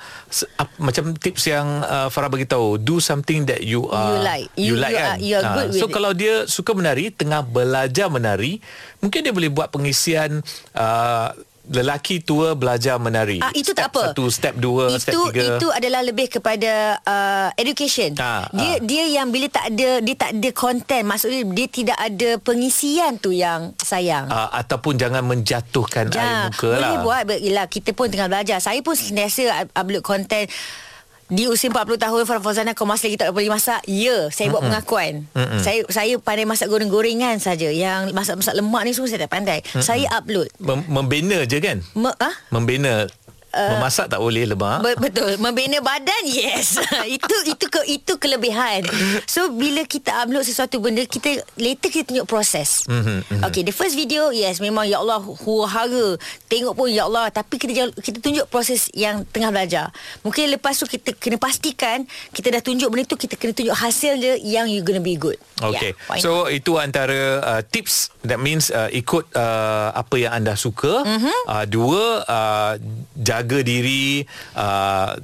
ap, 0.55 0.69
Macam 0.77 1.15
tips 1.15 1.47
yang 1.47 1.67
uh, 1.81 2.09
Farah 2.09 2.29
beritahu 2.29 2.77
Do 2.77 2.99
something 2.99 3.47
that 3.47 3.63
you 3.63 3.87
are 3.87 4.13
You 4.13 4.21
like. 4.21 4.49
You, 4.55 4.65
You- 4.67 4.79
like 4.79 4.93
you 4.93 4.99
kan 4.99 5.09
are- 5.09 5.21
you 5.21 5.35
are 5.35 5.45
Ah, 5.45 5.55
good 5.57 5.69
So 5.73 5.79
with 5.81 5.91
it. 5.91 5.95
kalau 5.95 6.11
dia 6.13 6.35
suka 6.47 6.71
menari 6.73 7.09
Tengah 7.09 7.41
belajar 7.43 8.07
menari 8.09 8.61
Mungkin 8.99 9.21
dia 9.21 9.33
boleh 9.33 9.49
buat 9.49 9.69
pengisian 9.69 10.45
uh, 10.75 11.29
Lelaki 11.65 12.21
tua 12.21 12.53
belajar 12.53 13.01
menari 13.01 13.41
Ah 13.41 13.49
itu 13.53 13.73
step 13.73 13.89
tak 13.89 13.89
apa. 13.89 14.03
Satu 14.13 14.25
step 14.29 14.55
dua 14.55 14.93
itu, 14.93 15.01
Step 15.01 15.15
tiga 15.33 15.57
Itu 15.57 15.69
adalah 15.69 16.05
lebih 16.05 16.29
kepada 16.29 17.01
uh, 17.01 17.49
education. 17.57 18.13
Ah, 18.17 18.45
dia 18.53 18.77
ah. 18.77 18.79
dia 18.81 19.05
yang 19.11 19.33
bila 19.33 19.49
tak 19.49 19.73
ada 19.73 19.99
dia 19.99 20.15
tak 20.15 20.37
ada 20.37 20.49
content 20.53 21.05
maksudnya 21.09 21.41
dia 21.47 21.67
tidak 21.67 21.97
ada 21.97 22.29
pengisian 22.39 23.17
tu 23.17 23.33
yang 23.33 23.73
sayang. 23.81 24.29
uh, 24.29 24.53
Ataupun 24.53 24.95
jangan 24.95 25.25
menjatuhkan 25.25 26.13
air 26.13 26.53
muka 26.53 26.69
boleh 26.69 26.81
lah 26.81 27.01
buat 27.01 27.23
But, 27.25 27.41
yelah, 27.41 27.65
Kita 27.65 27.91
pun 27.91 28.13
tengah 28.13 28.29
belajar 28.29 28.61
Saya 28.61 28.85
pun 28.85 28.93
sentiasa 28.93 29.65
up- 29.65 29.73
Upload 29.75 30.05
konten 30.05 30.45
di 31.27 31.49
usia 31.49 31.69
40 31.69 31.97
tahun 31.97 32.23
Farah 32.25 32.43
Fauzana 32.43 32.73
kau 32.73 32.85
masih 32.85 33.09
lagi 33.09 33.19
tak 33.19 33.31
boleh 33.31 33.49
masak. 33.49 33.81
Ya 33.85 34.29
Saya 34.29 34.53
buat 34.53 34.61
pengakuan. 34.63 35.25
Mm-mm. 35.31 35.61
Saya 35.61 35.81
saya 35.89 36.15
pandai 36.17 36.45
masak 36.45 36.69
goreng-gorengan 36.69 37.37
saja. 37.39 37.69
Yang 37.69 38.13
masak-masak 38.13 38.55
lemak 38.55 38.83
ni 38.85 38.93
semua 38.93 39.09
Saya 39.09 39.21
tak 39.25 39.33
pandai. 39.33 39.59
Saya 39.79 40.07
upload. 40.13 40.49
Mem- 40.59 40.87
Membina 40.87 41.43
je 41.45 41.59
kan? 41.59 41.81
Me, 41.93 42.13
ah? 42.17 42.35
Membina 42.49 43.09
uh, 43.55 43.73
Memasak 43.73 44.07
tak 44.09 44.19
boleh 44.19 44.45
lemak 44.45 44.83
Be- 44.83 44.99
betul 45.01 45.39
membina 45.39 45.79
badan 45.79 46.23
yes 46.25 46.77
itu 47.09 47.35
itu 47.47 47.65
ke 47.65 47.81
itu 47.89 48.13
kelebihan 48.17 48.83
so 49.25 49.49
bila 49.49 49.83
kita 49.85 50.11
upload 50.17 50.43
sesuatu 50.43 50.79
benda 50.79 51.03
kita 51.05 51.31
later 51.57 51.89
kita 51.89 52.05
tunjuk 52.05 52.27
proses 52.27 52.83
Mhm, 52.85 53.23
mhm. 53.23 53.43
okay 53.43 53.63
the 53.63 53.71
first 53.71 53.95
video 53.95 54.29
yes 54.29 54.59
memang 54.59 54.85
ya 54.85 54.99
Allah 54.99 55.21
huru-hara 55.21 56.19
tengok 56.45 56.75
pun 56.75 56.89
ya 56.89 57.05
Allah 57.05 57.31
tapi 57.31 57.57
kita 57.57 57.71
kita 57.95 58.19
tunjuk 58.19 58.47
proses 58.47 58.91
yang 58.93 59.23
tengah 59.25 59.49
belajar 59.49 59.95
mungkin 60.21 60.51
lepas 60.51 60.75
tu 60.75 60.85
kita 60.85 61.15
kena 61.15 61.37
pastikan 61.37 62.03
kita 62.31 62.51
dah 62.51 62.61
tunjuk 62.61 62.89
benda 62.89 63.05
tu 63.05 63.15
kita 63.15 63.35
kena 63.35 63.53
tunjuk 63.53 63.73
hasil 63.73 64.17
dia 64.17 64.35
yang 64.37 64.67
you 64.67 64.81
gonna 64.81 64.99
be 64.99 65.15
good 65.15 65.39
Okay. 65.61 65.95
yeah, 65.95 66.07
why 66.09 66.19
not? 66.19 66.25
so 66.25 66.31
itu 66.47 66.77
antara 66.77 67.21
uh, 67.41 67.63
tips 67.63 68.11
that 68.21 68.37
means 68.37 68.69
uh, 68.69 68.91
ikut 68.91 69.31
uh, 69.33 69.95
apa 69.95 70.15
yang 70.17 70.35
anda 70.35 70.55
suka. 70.55 71.01
Mhm. 71.01 71.13
Mm-hmm. 71.15 71.39
Uh, 71.47 71.65
dua 71.65 72.03
uh, 72.27 72.73
jaga 73.15 73.44
diri 73.63 74.27
uh, 74.57 75.17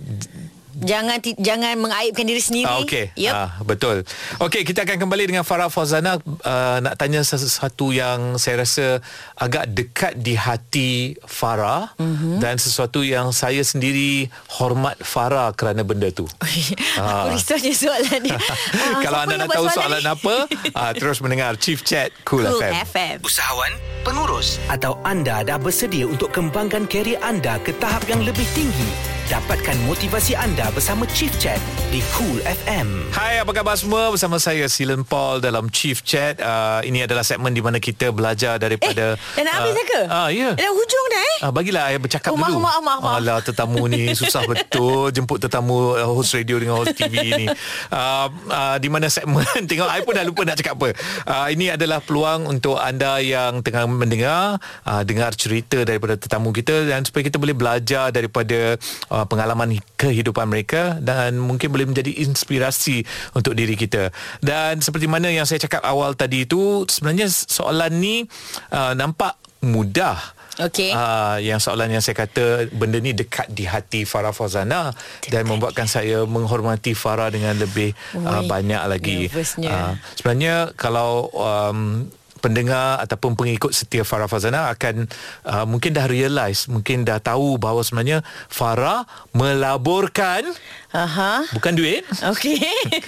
jangan 0.80 1.16
jangan 1.36 1.76
mengaibkan 1.76 2.22
diri 2.22 2.38
sendiri 2.38 2.66
Ah, 2.66 2.80
Okey. 2.80 3.04
yep. 3.14 3.32
Ah, 3.32 3.50
betul. 3.60 4.02
Okey, 4.38 4.62
kita 4.62 4.82
akan 4.82 4.96
kembali 4.98 5.24
dengan 5.26 5.42
Farah 5.42 5.66
Fauzana 5.66 6.16
uh, 6.16 6.78
nak 6.78 6.94
tanya 6.94 7.20
sesuatu 7.20 7.90
yang 7.90 8.36
saya 8.36 8.60
rasa 8.60 8.98
agak 9.34 9.68
dekat 9.68 10.12
di 10.16 10.32
hati 10.32 10.90
Farah 11.20 11.92
Mhm. 11.92 12.04
mm-hmm. 12.06 12.36
dan 12.38 12.54
sesuatu 12.56 13.00
yang 13.00 13.30
saya 13.30 13.60
sendiri 13.60 14.26
hormat 14.50 14.96
Farah 14.98 15.52
kerana 15.52 15.80
benda 15.80 16.08
tu. 16.08 16.24
Aku 16.96 17.28
risaunya 17.30 17.70
soalan 17.70 18.20
ni 18.20 18.30
Ah, 18.80 19.00
Kalau 19.00 19.18
anda 19.20 19.34
nak 19.36 19.48
tahu 19.48 19.66
soalan 19.66 20.00
soalan 20.00 20.04
apa, 20.06 20.34
uh, 20.72 20.92
terus 20.92 21.18
mendengar 21.18 21.54
Chief 21.56 21.80
Chat 21.80 22.10
Cool, 22.22 22.42
Cool 22.42 22.58
FM. 22.58 22.72
FM. 22.86 23.16
Usahawan, 23.20 23.72
pengurus 24.00 24.56
atau 24.66 24.96
anda 25.02 25.40
dah 25.40 25.56
bersedia 25.56 26.04
untuk 26.04 26.30
kembangkan 26.30 26.84
kerjaya 26.84 26.98
anda 27.22 27.56
ke 27.58 27.72
tahap 27.76 28.04
yang 28.06 28.20
lebih 28.20 28.44
tinggi? 28.50 29.19
Dapatkan 29.30 29.78
motivasi 29.86 30.34
anda 30.34 30.74
bersama 30.74 31.06
Chief 31.06 31.30
Chat 31.38 31.62
di 31.88 32.02
Cool 32.10 32.42
FM. 32.42 33.14
Hai, 33.14 33.38
apa 33.38 33.54
khabar 33.54 33.78
semua? 33.78 34.10
Bersama 34.10 34.42
saya 34.42 34.66
Silen 34.66 35.06
Paul 35.06 35.38
dalam 35.38 35.70
Chief 35.70 36.02
Chat. 36.02 36.42
Uh, 36.42 36.82
ini 36.82 37.06
adalah 37.06 37.22
segmen 37.22 37.54
di 37.54 37.62
mana 37.62 37.78
kita 37.78 38.10
belajar 38.10 38.58
daripada 38.58 39.14
Eh, 39.38 39.38
dah 39.38 39.42
nak 39.46 39.54
habis 39.62 39.72
dah 39.72 39.84
ke? 39.86 40.00
Ah, 40.10 40.28
ya. 40.34 40.50
Dah 40.52 40.66
hujung 40.66 41.06
dah 41.06 41.22
eh? 41.22 41.36
Ah, 41.46 41.52
bagilah 41.54 41.82
saya 41.86 41.98
bercakap 42.02 42.30
Oh, 42.34 42.42
dulu. 42.42 42.58
maaf, 42.58 42.82
maaf, 42.82 43.00
maaf. 43.06 43.18
Alah, 43.22 43.38
tetamu 43.38 43.86
ni 43.86 44.10
susah 44.18 44.42
betul 44.42 45.14
jemput 45.14 45.38
tetamu 45.38 45.94
uh, 45.94 46.10
host 46.10 46.34
radio 46.34 46.58
dengan 46.58 46.82
host 46.82 46.98
TV 46.98 47.14
ni. 47.30 47.46
Uh, 47.86 48.26
uh, 48.50 48.76
di 48.82 48.90
mana 48.90 49.06
segmen 49.06 49.46
tengok 49.70 49.86
saya 49.86 50.02
pun 50.02 50.18
dah 50.18 50.26
lupa 50.26 50.42
nak 50.42 50.58
cakap 50.58 50.74
apa. 50.74 50.90
Uh, 51.22 51.46
ini 51.54 51.70
adalah 51.70 52.02
peluang 52.02 52.50
untuk 52.50 52.82
anda 52.82 53.22
yang 53.22 53.62
tengah 53.62 53.86
mendengar 53.86 54.58
uh, 54.82 55.06
dengar 55.06 55.38
cerita 55.38 55.86
daripada 55.86 56.18
tetamu 56.18 56.50
kita 56.50 56.82
dan 56.82 57.06
supaya 57.06 57.22
kita 57.22 57.38
boleh 57.38 57.54
belajar 57.54 58.10
daripada 58.10 58.74
uh, 59.06 59.18
pengalaman 59.26 59.76
kehidupan 59.96 60.46
mereka 60.46 60.96
dan 61.00 61.36
mungkin 61.40 61.72
boleh 61.72 61.88
menjadi 61.88 62.22
inspirasi 62.24 63.02
untuk 63.34 63.56
diri 63.56 63.74
kita. 63.74 64.12
Dan 64.38 64.80
seperti 64.84 65.10
mana 65.10 65.28
yang 65.32 65.44
saya 65.48 65.60
cakap 65.60 65.84
awal 65.84 66.14
tadi 66.14 66.44
itu 66.44 66.84
sebenarnya 66.86 67.28
soalan 67.28 67.92
ni 67.98 68.24
uh, 68.72 68.92
nampak 68.96 69.36
mudah 69.60 70.40
Okey. 70.60 70.92
Uh, 70.92 71.40
yang 71.40 71.56
soalan 71.56 71.88
yang 71.88 72.04
saya 72.04 72.12
kata 72.12 72.68
benda 72.68 73.00
ni 73.00 73.16
dekat 73.16 73.48
di 73.48 73.64
hati 73.64 74.04
Farah 74.04 74.36
Fauzana 74.36 74.92
dan 75.32 75.48
membuatkan 75.48 75.88
saya 75.88 76.28
menghormati 76.28 76.92
Farah 76.92 77.32
dengan 77.32 77.56
lebih 77.56 77.96
uh, 78.20 78.44
banyak 78.44 78.82
lagi. 78.84 79.32
nervousnya. 79.32 79.72
Uh, 79.72 79.92
sebenarnya 80.20 80.76
kalau 80.76 81.32
um, 81.32 82.10
pendengar 82.40 82.98
ataupun 83.04 83.36
pengikut 83.36 83.70
setia 83.70 84.02
Farah 84.02 84.26
Fauzana 84.26 84.72
akan 84.72 85.06
uh, 85.44 85.64
mungkin 85.68 85.92
dah 85.92 86.08
realise, 86.08 86.66
mungkin 86.66 87.04
dah 87.04 87.20
tahu 87.20 87.60
bahawa 87.60 87.84
sebenarnya 87.84 88.24
Farah 88.48 89.04
melaburkan 89.30 90.42
Aha. 90.90 91.46
bukan 91.54 91.72
duit 91.76 92.02
Okey. 92.34 92.58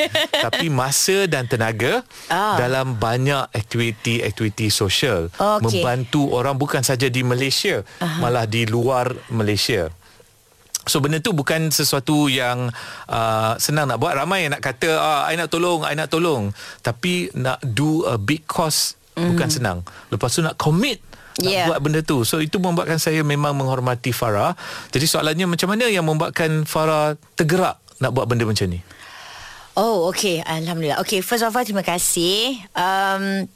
tapi 0.46 0.70
masa 0.70 1.26
dan 1.26 1.48
tenaga 1.50 2.04
Ah. 2.30 2.54
dalam 2.54 2.94
banyak 2.94 3.50
aktiviti-aktiviti 3.50 4.70
sosial 4.70 5.32
Okey. 5.34 5.82
membantu 5.82 6.30
orang 6.30 6.54
bukan 6.54 6.84
saja 6.84 7.10
di 7.10 7.26
Malaysia 7.26 7.82
Aha. 7.98 8.20
malah 8.22 8.46
di 8.46 8.68
luar 8.68 9.10
Malaysia. 9.32 9.90
So 10.82 10.98
benda 10.98 11.22
tu 11.22 11.30
bukan 11.30 11.70
sesuatu 11.70 12.26
yang 12.26 12.66
uh, 13.06 13.54
senang 13.54 13.86
nak 13.86 14.02
buat. 14.02 14.18
Ramai 14.18 14.46
yang 14.46 14.58
nak 14.58 14.66
kata, 14.66 14.90
ah, 14.98 15.22
I 15.30 15.38
nak 15.38 15.46
tolong, 15.46 15.86
I 15.86 15.94
nak 15.94 16.10
tolong. 16.10 16.50
Tapi 16.82 17.30
nak 17.38 17.62
do 17.62 18.02
a 18.02 18.18
big 18.18 18.42
cause 18.50 18.98
mm. 19.16 19.28
bukan 19.34 19.48
senang. 19.48 19.78
Lepas 20.08 20.36
tu 20.36 20.40
nak 20.44 20.56
commit 20.60 21.00
nak 21.40 21.48
Yeah. 21.48 21.64
buat 21.64 21.80
benda 21.80 22.04
tu. 22.04 22.28
So 22.28 22.44
itu 22.44 22.60
membuatkan 22.60 23.00
saya 23.00 23.24
memang 23.24 23.56
menghormati 23.56 24.12
Farah. 24.12 24.52
Jadi 24.92 25.08
soalannya 25.08 25.48
macam 25.48 25.72
mana 25.72 25.88
yang 25.88 26.04
membuatkan 26.04 26.68
Farah 26.68 27.16
tergerak 27.40 27.80
nak 28.04 28.12
buat 28.12 28.28
benda 28.28 28.44
macam 28.44 28.68
ni? 28.68 28.84
Oh, 29.72 30.12
okay. 30.12 30.44
Alhamdulillah. 30.44 31.00
Okay, 31.00 31.24
first 31.24 31.40
of 31.40 31.56
all, 31.56 31.64
terima 31.64 31.80
kasih. 31.80 32.60
Um, 32.76 33.48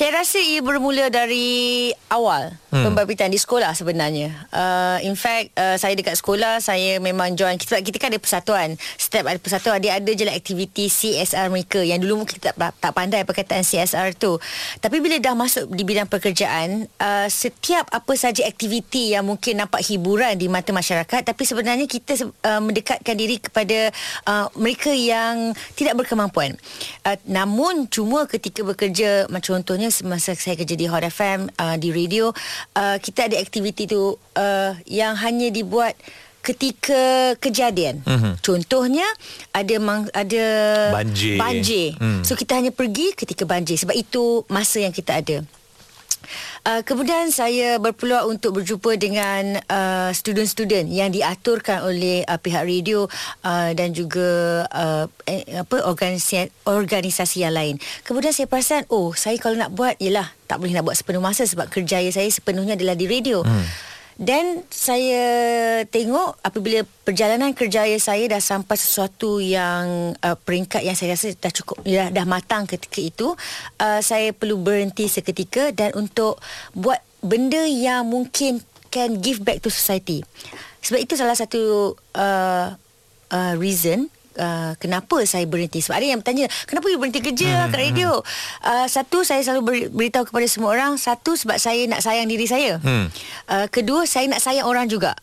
saya 0.00 0.24
rasa 0.24 0.40
ia 0.40 0.64
bermula 0.64 1.12
dari 1.12 1.92
awal 2.08 2.56
hmm. 2.72 2.88
pembabitian 2.88 3.28
di 3.28 3.36
sekolah 3.36 3.76
sebenarnya. 3.76 4.32
Uh, 4.48 4.96
in 5.04 5.12
fact, 5.12 5.52
uh, 5.60 5.76
saya 5.76 5.92
dekat 5.92 6.16
sekolah, 6.16 6.56
saya 6.64 6.96
memang 7.04 7.36
join. 7.36 7.60
Kita, 7.60 7.84
kita 7.84 8.00
kan 8.00 8.08
ada 8.08 8.16
persatuan. 8.16 8.80
Setiap 8.96 9.28
ada 9.28 9.36
persatuan, 9.36 9.76
dia 9.76 10.00
ada 10.00 10.08
je 10.08 10.24
lah 10.24 10.32
aktiviti 10.32 10.88
CSR 10.88 11.52
mereka. 11.52 11.84
Yang 11.84 12.08
dulu 12.08 12.24
mungkin 12.24 12.32
kita 12.40 12.56
tak, 12.56 12.72
tak 12.80 12.92
pandai 12.96 13.28
perkataan 13.28 13.60
CSR 13.60 14.16
tu. 14.16 14.40
Tapi 14.80 15.04
bila 15.04 15.20
dah 15.20 15.36
masuk 15.36 15.68
di 15.68 15.84
bidang 15.84 16.08
pekerjaan, 16.08 16.88
uh, 16.96 17.28
setiap 17.28 17.84
apa 17.92 18.16
saja 18.16 18.48
aktiviti 18.48 19.12
yang 19.12 19.28
mungkin 19.28 19.60
nampak 19.60 19.84
hiburan 19.84 20.32
di 20.40 20.48
mata 20.48 20.72
masyarakat, 20.72 21.28
tapi 21.28 21.44
sebenarnya 21.44 21.84
kita 21.84 22.16
uh, 22.24 22.64
mendekatkan 22.64 23.20
diri 23.20 23.36
kepada 23.36 23.92
uh, 24.24 24.48
mereka 24.56 24.96
yang 24.96 25.52
tidak 25.76 25.92
berkemampuan. 26.00 26.56
Uh, 27.04 27.20
namun, 27.28 27.84
cuma 27.92 28.24
ketika 28.24 28.64
bekerja, 28.64 29.28
macam 29.28 29.60
contohnya 29.60 29.89
semasa 29.90 30.32
saya 30.38 30.56
kerja 30.56 30.74
di 30.78 30.86
Hot 30.88 31.04
FM, 31.04 31.50
uh, 31.58 31.76
di 31.76 31.90
radio, 31.90 32.30
uh, 32.78 32.96
kita 33.02 33.28
ada 33.28 33.36
aktiviti 33.36 33.84
tu 33.90 34.14
uh, 34.16 34.72
yang 34.86 35.18
hanya 35.18 35.50
dibuat 35.52 35.98
ketika 36.40 37.36
kejadian. 37.36 38.00
Mhm. 38.00 38.40
Contohnya 38.40 39.04
ada 39.52 39.76
mang, 39.76 40.08
ada 40.16 40.46
Banjir. 40.88 41.36
banjir. 41.36 41.92
Hmm. 42.00 42.24
So 42.24 42.32
kita 42.32 42.56
hanya 42.56 42.72
pergi 42.72 43.12
ketika 43.12 43.44
banjir 43.44 43.76
sebab 43.76 43.92
itu 43.92 44.48
masa 44.48 44.80
yang 44.80 44.92
kita 44.92 45.20
ada. 45.20 45.44
Uh, 46.60 46.84
kemudian 46.84 47.32
saya 47.32 47.80
berpeluang 47.80 48.36
untuk 48.36 48.60
berjumpa 48.60 48.96
dengan 49.00 49.56
uh, 49.68 50.10
student-student 50.12 50.92
yang 50.92 51.08
diaturkan 51.08 51.84
oleh 51.84 52.20
uh, 52.28 52.36
pihak 52.36 52.64
radio 52.68 53.08
uh, 53.44 53.70
dan 53.72 53.96
juga 53.96 54.64
uh, 54.68 55.04
eh, 55.24 55.64
apa 55.64 55.86
organisasi 55.88 56.52
organisasi 56.68 57.44
yang 57.46 57.54
lain. 57.56 57.74
Kemudian 58.04 58.36
saya 58.36 58.44
perasan 58.44 58.84
oh 58.92 59.16
saya 59.16 59.40
kalau 59.40 59.56
nak 59.56 59.72
buat 59.72 59.96
ialah 59.98 60.28
tak 60.44 60.60
boleh 60.60 60.74
nak 60.76 60.84
buat 60.84 60.96
sepenuh 60.98 61.22
masa 61.22 61.46
sebab 61.46 61.70
kerjaya 61.70 62.10
saya 62.12 62.28
sepenuhnya 62.28 62.76
adalah 62.76 62.98
di 62.98 63.08
radio. 63.08 63.40
Hmm. 63.40 63.66
Dan 64.20 64.68
saya 64.68 65.24
tengok 65.88 66.44
apabila 66.44 66.84
perjalanan 67.08 67.56
kerjaya 67.56 67.96
saya 67.96 68.28
dah 68.28 68.36
sampai 68.36 68.76
sesuatu 68.76 69.40
yang 69.40 70.12
uh, 70.20 70.36
peringkat 70.36 70.84
yang 70.84 70.92
saya 70.92 71.16
rasa 71.16 71.32
dah 71.40 71.48
cukup 71.48 71.80
dah, 71.88 72.12
dah 72.12 72.26
matang 72.28 72.68
ketika 72.68 73.00
itu, 73.00 73.32
uh, 73.80 74.00
saya 74.04 74.36
perlu 74.36 74.60
berhenti 74.60 75.08
seketika 75.08 75.72
dan 75.72 75.96
untuk 75.96 76.36
buat 76.76 77.00
benda 77.24 77.64
yang 77.64 78.12
mungkin 78.12 78.60
can 78.92 79.24
give 79.24 79.40
back 79.40 79.64
to 79.64 79.72
society. 79.72 80.20
Sebab 80.84 81.00
itu 81.00 81.16
salah 81.16 81.40
satu 81.40 81.96
uh, 82.12 82.76
uh, 83.32 83.54
reason 83.56 84.12
Uh, 84.38 84.78
kenapa 84.78 85.26
saya 85.26 85.42
berhenti? 85.42 85.82
Sebab 85.82 85.98
ada 85.98 86.06
yang 86.06 86.22
bertanya 86.22 86.46
Kenapa 86.62 86.86
you 86.86 87.02
berhenti 87.02 87.18
kerja 87.18 87.50
hmm, 87.50 87.74
kat 87.74 87.78
radio? 87.82 88.10
uh, 88.62 88.86
Satu 88.86 89.26
Saya 89.26 89.42
selalu 89.42 89.62
beri, 89.66 89.82
beritahu 89.90 90.30
kepada 90.30 90.46
semua 90.46 90.70
orang. 90.70 90.94
Satu 90.94 91.34
sebab 91.34 91.58
saya 91.58 91.82
nak 91.90 91.98
sayang 91.98 92.30
diri 92.30 92.46
saya. 92.46 92.78
Hmm. 92.78 93.10
uh, 93.50 93.66
Kedua 93.66 94.06
Saya 94.06 94.30
nak 94.30 94.38
sayang 94.38 94.70
orang 94.70 94.86
juga. 94.86 95.18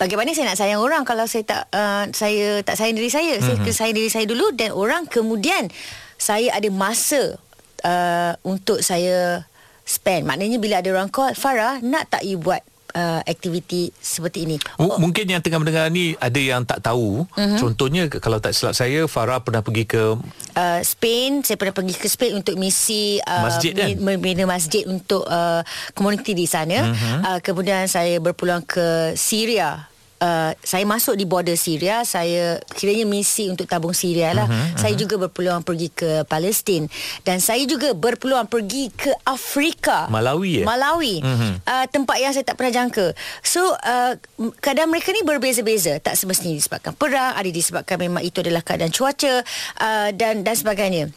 Bagaimana 0.00 0.32
saya 0.32 0.48
nak 0.48 0.58
sayang 0.58 0.80
orang 0.80 1.04
Kalau 1.04 1.28
saya 1.28 1.44
tak 1.44 1.62
uh, 1.76 2.08
Saya 2.16 2.64
tak 2.64 2.80
sayang 2.80 2.96
diri 2.96 3.12
saya? 3.12 3.36
Saya 3.38 3.60
kena 3.60 3.74
sayang 3.76 3.96
diri 4.00 4.08
saya 4.08 4.24
dulu 4.24 4.50
Dan 4.56 4.72
orang 4.72 5.04
kemudian 5.06 5.68
Saya 6.16 6.56
ada 6.56 6.68
masa 6.72 7.36
uh, 7.84 8.32
Untuk 8.42 8.80
saya 8.80 9.44
Spend. 9.82 10.24
Maknanya 10.24 10.62
bila 10.62 10.78
ada 10.80 10.88
orang 10.94 11.10
call 11.12 11.36
Farah 11.36 11.82
Nak 11.84 12.08
tak 12.08 12.22
you 12.24 12.40
buat 12.40 12.64
uh, 12.94 13.20
Aktiviti 13.24 13.92
seperti 13.98 14.44
ini 14.48 14.56
M- 14.78 14.98
Mungkin 15.02 15.28
yang 15.28 15.42
tengah 15.44 15.60
mendengar 15.60 15.88
ni 15.88 16.14
ada 16.20 16.40
yang 16.40 16.62
tak 16.64 16.84
tahu. 16.84 17.24
Uh-huh. 17.24 17.58
Contohnya 17.58 18.08
kalau 18.08 18.38
tak 18.38 18.54
silap 18.54 18.76
saya 18.76 19.04
Farah 19.08 19.42
pernah 19.42 19.60
pergi 19.64 19.84
ke 19.88 20.16
uh, 20.56 20.80
Spain 20.84 21.44
saya 21.44 21.56
pernah 21.58 21.74
pergi 21.74 21.94
ke 21.96 22.06
Spain 22.08 22.38
untuk 22.38 22.56
misi 22.56 23.18
uh, 23.22 23.44
Masjid 23.48 23.72
kan? 23.72 23.96
membina 23.98 24.44
masjid 24.48 24.84
untuk 24.88 25.24
uh, 25.26 25.64
komuniti 25.96 26.32
di 26.36 26.46
sana 26.48 26.92
uh-huh. 26.92 27.18
uh, 27.24 27.38
kemudian 27.40 27.84
saya 27.88 28.18
berpeluang 28.20 28.64
ke 28.64 29.16
Syria 29.16 29.91
Uh, 30.22 30.54
saya 30.62 30.86
masuk 30.86 31.18
di 31.18 31.26
border 31.26 31.58
Syria 31.58 32.06
saya 32.06 32.62
kiranya 32.78 33.02
misi 33.02 33.50
untuk 33.50 33.66
tabung 33.66 33.90
Syria 33.90 34.30
lah. 34.30 34.46
Uh-huh, 34.46 34.54
uh-huh. 34.54 34.78
saya 34.78 34.94
juga 34.94 35.18
berpeluang 35.18 35.66
pergi 35.66 35.90
ke 35.90 36.22
Palestin. 36.30 36.86
Dan 37.26 37.42
saya 37.42 37.66
juga 37.66 37.90
berpeluang 37.90 38.46
pergi 38.46 38.94
ke 38.94 39.10
Afrika. 39.26 40.06
Malawi, 40.06 40.62
eh? 40.62 40.66
Malawi. 40.66 41.18
Mhm. 41.18 41.66
uh, 41.66 41.86
tempat 41.90 42.22
yang 42.22 42.30
saya 42.30 42.46
tak 42.46 42.54
pernah 42.54 42.70
jangka. 42.70 43.18
So 43.42 43.74
uh, 43.74 44.14
keadaan 44.62 44.94
mereka 44.94 45.10
ni 45.10 45.26
berbeza-beza. 45.26 45.98
Tak 45.98 46.14
semestinya 46.14 46.54
disebabkan 46.54 46.94
perang 46.94 47.34
ada 47.34 47.50
disebabkan 47.50 47.98
memang 47.98 48.22
itu 48.22 48.38
adalah 48.38 48.62
keadaan 48.62 48.94
cuaca 48.94 49.42
uh, 49.82 50.08
dan 50.14 50.46
dan 50.46 50.54
sebagainya 50.54 51.10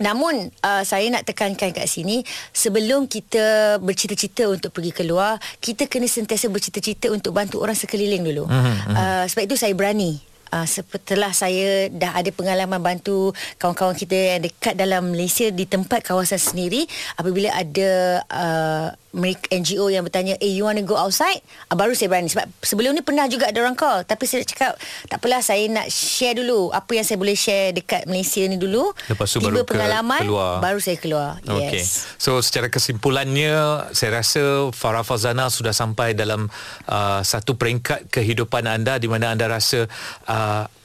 Namun 0.00 0.48
uh, 0.64 0.82
saya 0.82 1.06
nak 1.12 1.28
tekankan 1.28 1.76
kat 1.76 1.84
sini 1.84 2.24
sebelum 2.56 3.04
kita 3.04 3.76
bercita-cita 3.84 4.48
untuk 4.48 4.72
pergi 4.72 4.96
keluar, 4.96 5.36
kita 5.60 5.86
kena 5.86 6.08
sentiasa 6.08 6.48
bercita-cita 6.48 7.12
untuk 7.12 7.36
bantu 7.36 7.60
orang 7.60 7.76
sekeliling 7.76 8.24
dulu. 8.24 8.48
Mm-hmm. 8.48 8.96
Uh, 8.96 9.24
sebab 9.28 9.42
itu 9.44 9.56
saya 9.60 9.76
berani 9.76 10.29
Uh, 10.50 10.66
setelah 10.66 11.30
saya 11.30 11.86
dah 11.94 12.18
ada 12.18 12.30
pengalaman 12.34 12.82
bantu 12.82 13.30
kawan-kawan 13.56 13.94
kita 13.94 14.36
yang 14.36 14.42
dekat 14.42 14.74
dalam 14.74 15.14
Malaysia 15.14 15.46
di 15.54 15.62
tempat 15.62 16.02
kawasan 16.02 16.42
sendiri 16.42 16.90
apabila 17.14 17.54
ada 17.54 17.90
uh, 18.26 18.88
mereka 19.10 19.50
NGO 19.50 19.90
yang 19.90 20.06
bertanya 20.06 20.38
eh 20.38 20.54
you 20.54 20.62
want 20.66 20.78
to 20.78 20.86
go 20.86 20.94
outside? 20.94 21.42
Uh, 21.70 21.74
baru 21.78 21.94
saya 21.94 22.10
berani. 22.10 22.30
Sebab 22.30 22.46
sebelum 22.62 22.94
ni 22.94 23.02
pernah 23.02 23.26
juga 23.26 23.50
ada 23.50 23.58
orang 23.62 23.78
call. 23.78 24.06
Tapi 24.06 24.26
saya 24.26 24.42
cakap 24.46 24.78
tak 25.06 25.18
apalah 25.18 25.42
saya 25.42 25.66
nak 25.66 25.86
share 25.90 26.38
dulu 26.38 26.70
apa 26.70 26.90
yang 26.94 27.06
saya 27.06 27.18
boleh 27.18 27.34
share 27.34 27.74
dekat 27.74 28.06
Malaysia 28.06 28.42
ni 28.46 28.58
dulu. 28.58 28.90
Lepas 29.10 29.30
tu 29.30 29.42
tiba 29.42 29.54
baru 29.54 29.62
ke- 29.62 29.70
pengalaman 29.74 30.22
keluar. 30.26 30.58
baru 30.62 30.78
saya 30.78 30.96
keluar. 30.98 31.30
Yes. 31.46 32.18
So 32.18 32.38
secara 32.42 32.70
kesimpulannya 32.70 33.86
saya 33.94 34.22
rasa 34.22 34.70
Farah 34.70 35.02
Fazana 35.06 35.50
sudah 35.50 35.74
sampai 35.74 36.14
dalam 36.14 36.46
uh, 36.86 37.20
satu 37.22 37.58
peringkat 37.58 38.10
kehidupan 38.10 38.66
anda 38.66 38.98
di 38.98 39.10
mana 39.10 39.34
anda 39.34 39.50
rasa 39.50 39.90
uh, 40.30 40.39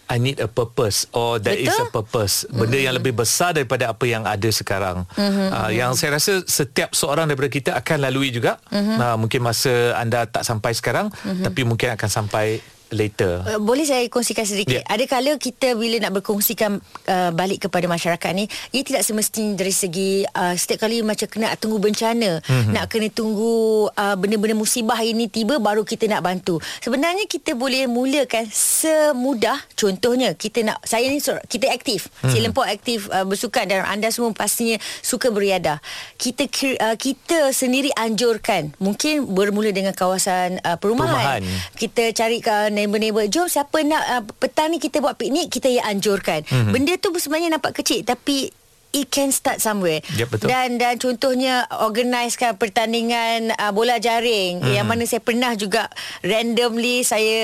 I 0.06 0.22
need 0.22 0.38
a 0.38 0.46
purpose 0.46 1.10
or 1.18 1.42
there 1.42 1.58
is 1.58 1.74
a 1.74 1.90
Betul. 1.90 2.06
purpose. 2.06 2.46
Benda 2.46 2.78
yang 2.78 2.94
lebih 2.94 3.18
besar 3.18 3.58
daripada 3.58 3.90
apa 3.90 4.06
yang 4.06 4.22
ada 4.22 4.50
sekarang. 4.54 5.02
Uh, 5.18 5.74
yang 5.74 5.98
saya 5.98 6.22
rasa 6.22 6.46
setiap 6.46 6.94
seorang 6.94 7.26
daripada 7.26 7.50
kita 7.50 7.72
akan 7.74 8.06
lalui 8.06 8.30
juga. 8.30 8.62
Uh, 8.70 9.18
mungkin 9.18 9.42
masa 9.42 9.98
anda 9.98 10.30
tak 10.30 10.46
sampai 10.46 10.78
sekarang 10.78 11.10
tapi 11.42 11.66
mungkin 11.66 11.98
akan 11.98 12.10
sampai 12.10 12.62
later. 12.96 13.44
Uh, 13.44 13.60
boleh 13.60 13.84
saya 13.84 14.08
kongsikan 14.08 14.48
sedikit? 14.48 14.80
Yeah. 14.80 14.88
Ada 14.88 15.04
kala 15.06 15.36
kita 15.36 15.76
bila 15.76 16.00
nak 16.00 16.24
berkongsikan 16.24 16.80
uh, 17.12 17.30
balik 17.36 17.68
kepada 17.68 17.86
masyarakat 17.92 18.32
ni, 18.32 18.48
ia 18.72 18.82
tidak 18.88 19.04
semestinya 19.04 19.60
dari 19.60 19.76
segi 19.76 20.24
uh, 20.24 20.56
setiap 20.56 20.88
kali 20.88 21.04
macam 21.04 21.28
kena 21.28 21.52
tunggu 21.60 21.78
bencana, 21.84 22.40
mm-hmm. 22.40 22.72
nak 22.72 22.88
kena 22.88 23.12
tunggu 23.12 23.92
uh, 23.92 24.16
benda-benda 24.16 24.56
musibah 24.56 24.98
ini 25.04 25.28
tiba 25.28 25.60
baru 25.60 25.84
kita 25.84 26.08
nak 26.08 26.24
bantu. 26.24 26.64
Sebenarnya 26.80 27.28
kita 27.28 27.54
boleh 27.54 27.86
mulakan 27.92 28.48
semudah 28.48 29.60
contohnya 29.76 30.32
kita 30.34 30.64
nak 30.64 30.80
saya 30.88 31.12
ni 31.12 31.20
kita 31.22 31.68
aktif. 31.76 32.08
Mm-hmm. 32.08 32.32
Si 32.32 32.38
Lempok 32.40 32.66
aktif 32.66 33.12
uh, 33.12 33.28
bersukan 33.28 33.68
dan 33.68 33.84
anda 33.84 34.08
semua 34.10 34.32
pastinya 34.32 34.80
suka 35.04 35.28
beriadah. 35.28 35.84
Kita 36.16 36.48
uh, 36.80 36.96
kita 36.96 37.52
sendiri 37.52 37.92
anjurkan 37.98 38.72
mungkin 38.80 39.28
bermula 39.28 39.74
dengan 39.76 39.92
kawasan 39.92 40.64
uh, 40.64 40.78
perumahan. 40.80 41.42
Perumahan. 41.42 41.76
Kita 41.76 42.04
cari 42.16 42.40
ke 42.40 42.72
neighbor-neighbor 42.86 43.26
Jom 43.28 43.46
siapa 43.46 43.82
nak 43.82 44.04
uh, 44.08 44.24
Petang 44.38 44.70
ni 44.70 44.78
kita 44.78 44.98
buat 45.00 45.16
piknik 45.16 45.50
Kita 45.50 45.68
yang 45.68 45.90
anjurkan 45.90 46.42
Mhm. 46.42 46.54
mm-hmm. 46.54 46.72
Benda 46.72 46.94
tu 46.96 47.10
sebenarnya 47.12 47.50
nampak 47.52 47.74
kecil 47.76 48.02
Tapi 48.02 48.48
It 48.96 49.12
can 49.12 49.30
start 49.30 49.60
somewhere 49.60 50.00
Yep, 50.10 50.28
betul. 50.30 50.48
Dan 50.48 50.80
dan 50.80 50.96
contohnya 50.96 51.68
Organisekan 51.84 52.56
pertandingan 52.56 53.52
uh, 53.52 53.70
Bola 53.70 54.00
jaring 54.00 54.58
Mhm. 54.58 54.64
mm. 54.64 54.74
Yang 54.74 54.88
mana 54.88 55.04
saya 55.04 55.22
pernah 55.22 55.52
juga 55.54 55.92
Randomly 56.22 57.04
Saya 57.04 57.40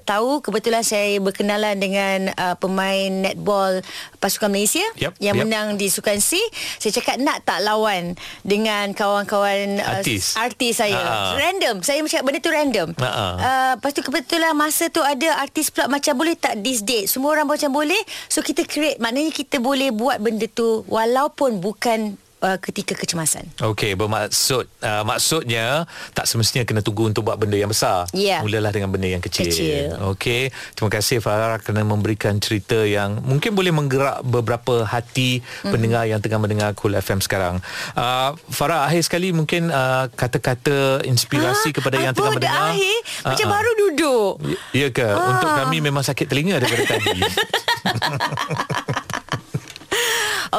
tahu 0.00 0.38
Kebetulan 0.40 0.80
saya 0.80 1.18
berkenalan 1.18 1.74
Dengan 1.76 2.30
uh, 2.32 2.54
pemain 2.54 3.10
netball 3.10 3.82
Pasukan 4.16 4.48
Malaysia 4.48 4.84
Yep, 4.94 5.18
Yang 5.18 5.36
yep. 5.36 5.42
menang 5.42 5.68
di 5.74 5.86
Sukan 5.86 6.18
C 6.18 6.38
Saya 6.78 6.94
cakap 6.94 7.18
nak 7.18 7.42
tak 7.42 7.60
lawan 7.60 8.14
Dengan 8.40 8.90
kawan-kawan 8.92 9.76
uh, 9.78 9.98
Artis. 9.98 10.38
Artis 10.38 10.78
saya 10.78 10.94
Ah. 10.94 11.34
Random 11.34 11.82
Saya 11.82 11.98
cakap 12.04 12.22
benda 12.22 12.38
tu 12.38 12.52
random 12.52 12.88
ah. 12.98 13.34
Uh, 13.34 13.70
lepas 13.74 13.90
tu 13.90 14.00
kebetulan 14.00 14.54
masa 14.54 14.86
tu 14.86 15.00
ada 15.00 15.40
artis 15.40 15.66
pula 15.66 15.88
macam 15.88 16.14
boleh 16.14 16.36
tak 16.36 16.60
this 16.60 16.78
date. 16.80 17.08
Semua 17.08 17.32
orang 17.32 17.48
macam 17.48 17.72
boleh. 17.72 17.98
So 18.28 18.38
kita 18.38 18.62
create 18.62 19.00
maknanya 19.00 19.32
kita 19.32 19.58
boleh 19.58 19.90
buat 19.90 20.20
benda 20.20 20.44
tu 20.46 20.84
walaupun 20.92 21.64
bukan 21.64 22.20
uh, 22.42 22.58
ketika 22.58 22.98
kecemasan. 22.98 23.46
Okey, 23.62 23.94
bermaksud 23.94 24.66
uh, 24.82 25.02
maksudnya 25.06 25.86
tak 26.12 26.26
semestinya 26.26 26.66
kena 26.66 26.82
tunggu 26.82 27.08
untuk 27.08 27.24
buat 27.30 27.38
benda 27.38 27.56
yang 27.56 27.70
besar. 27.70 28.10
Ya. 28.12 28.42
Mulalah 28.42 28.74
dengan 28.74 28.90
benda 28.90 29.08
yang 29.08 29.22
kecil. 29.22 29.48
Kecil. 29.48 29.96
Okey, 30.12 30.50
terima 30.74 30.90
kasih 30.90 31.22
Farah 31.22 31.56
kerana 31.62 31.86
memberikan 31.86 32.36
cerita 32.42 32.82
yang 32.82 33.22
mungkin 33.22 33.54
boleh 33.54 33.70
menggerak 33.70 34.26
beberapa 34.26 34.82
hati 34.84 35.40
mm-hmm. 35.40 35.70
pendengar 35.70 36.04
yang 36.10 36.20
tengah 36.20 36.42
mendengar 36.42 36.68
Cool 36.74 36.98
FM 36.98 37.22
sekarang. 37.22 37.62
Uh, 37.94 38.34
Farah 38.50 38.90
akhir 38.90 39.06
sekali 39.06 39.30
mungkin 39.30 39.70
uh, 39.70 40.10
kata-kata 40.12 41.06
inspirasi 41.06 41.70
Ah, 41.72 41.74
kepada 41.78 41.96
yang 42.00 42.12
apa 42.12 42.18
tengah 42.18 42.26
dah 42.26 42.36
mendengar. 42.36 42.70
Akhir? 42.74 42.98
Macam 43.22 43.46
ah. 43.46 43.52
baru 43.54 43.70
duduk. 43.78 44.32
Ya 44.74 44.88
ke? 44.90 45.06
Ah. 45.06 45.30
Untuk 45.30 45.50
kami 45.52 45.78
memang 45.78 46.02
sakit 46.02 46.26
telinga 46.26 46.58
daripada 46.58 46.84
tadi. 46.98 47.20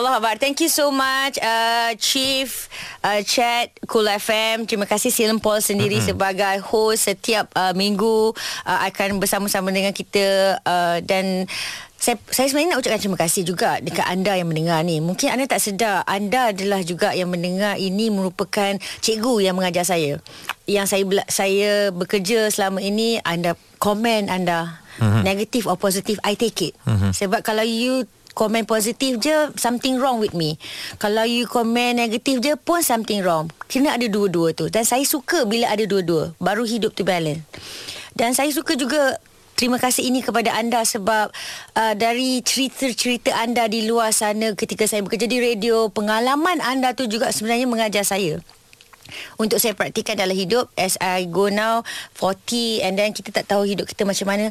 Allah 0.03 0.19
Akbar. 0.19 0.35
Thank 0.35 0.59
you 0.59 0.67
so 0.67 0.91
much 0.91 1.39
uh, 1.39 1.95
Chief 1.95 2.51
uh, 3.07 3.23
Chat 3.23 3.71
Cool 3.87 4.03
FM. 4.11 4.67
Terima 4.67 4.83
kasih 4.83 5.15
Silen 5.15 5.39
Paul 5.39 5.63
sendiri 5.63 6.03
mm-hmm. 6.03 6.11
sebagai 6.11 6.59
host 6.59 7.07
setiap 7.07 7.47
uh, 7.55 7.71
minggu 7.71 8.35
uh, 8.67 8.79
akan 8.83 9.23
bersama-sama 9.23 9.71
dengan 9.71 9.95
kita 9.95 10.59
uh, 10.59 10.99
dan 11.07 11.47
saya, 11.95 12.19
saya 12.35 12.51
sebenarnya 12.51 12.75
nak 12.75 12.79
ucapkan 12.83 12.99
terima 12.99 13.15
kasih 13.15 13.47
juga 13.47 13.79
dekat 13.79 14.03
anda 14.03 14.35
yang 14.35 14.51
mendengar 14.51 14.83
ni. 14.83 14.99
Mungkin 14.99 15.39
anda 15.39 15.47
tak 15.47 15.63
sedar 15.63 16.03
anda 16.03 16.51
adalah 16.51 16.83
juga 16.83 17.15
yang 17.15 17.31
mendengar 17.31 17.79
ini 17.79 18.11
merupakan 18.11 18.75
cikgu 18.99 19.39
yang 19.39 19.55
mengajar 19.55 19.87
saya. 19.87 20.19
Yang 20.67 20.85
saya 20.91 21.03
saya 21.31 21.71
bekerja 21.95 22.51
selama 22.51 22.83
ini 22.83 23.23
anda 23.23 23.55
komen 23.79 24.27
anda 24.27 24.83
mm-hmm. 24.99 25.23
negatif 25.23 25.63
or 25.63 25.79
positif 25.79 26.19
I 26.27 26.35
take 26.35 26.59
it. 26.59 26.75
Mm-hmm. 26.83 27.15
Sebab 27.15 27.39
kalau 27.39 27.63
you 27.63 28.03
komen 28.33 28.65
positif 28.65 29.21
je 29.21 29.53
something 29.55 30.01
wrong 30.01 30.17
with 30.17 30.33
me. 30.33 30.57
Kalau 30.97 31.25
you 31.25 31.45
komen 31.45 31.97
negatif 31.97 32.41
je 32.41 32.53
pun 32.57 32.81
something 32.81 33.21
wrong. 33.21 33.49
Kena 33.69 33.95
ada 33.95 34.05
dua-dua 34.09 34.53
tu. 34.53 34.69
Dan 34.69 34.85
saya 34.85 35.05
suka 35.05 35.45
bila 35.45 35.69
ada 35.69 35.85
dua-dua. 35.85 36.33
Baru 36.41 36.65
hidup 36.65 36.97
tu 36.97 37.05
balance. 37.05 37.41
Dan 38.13 38.37
saya 38.37 38.49
suka 38.53 38.77
juga 38.77 39.17
terima 39.53 39.77
kasih 39.77 40.09
ini 40.09 40.25
kepada 40.25 40.53
anda 40.53 40.81
sebab 40.81 41.29
uh, 41.77 41.93
dari 41.97 42.41
cerita-cerita 42.41 43.33
anda 43.37 43.69
di 43.69 43.85
luar 43.85 44.13
sana 44.13 44.57
ketika 44.57 44.85
saya 44.89 45.05
bekerja 45.05 45.29
di 45.29 45.39
radio, 45.39 45.89
pengalaman 45.89 46.61
anda 46.61 46.93
tu 46.97 47.05
juga 47.05 47.29
sebenarnya 47.29 47.69
mengajar 47.69 48.05
saya 48.05 48.41
untuk 49.37 49.59
saya 49.59 49.75
praktikan 49.75 50.15
dalam 50.15 50.33
hidup 50.33 50.71
as 50.79 50.95
I 50.99 51.27
go 51.27 51.51
now 51.51 51.83
40 52.17 52.83
and 52.83 52.93
then 52.95 53.11
kita 53.11 53.35
tak 53.35 53.45
tahu 53.51 53.67
hidup 53.67 53.85
kita 53.85 54.07
macam 54.07 54.27
mana 54.29 54.45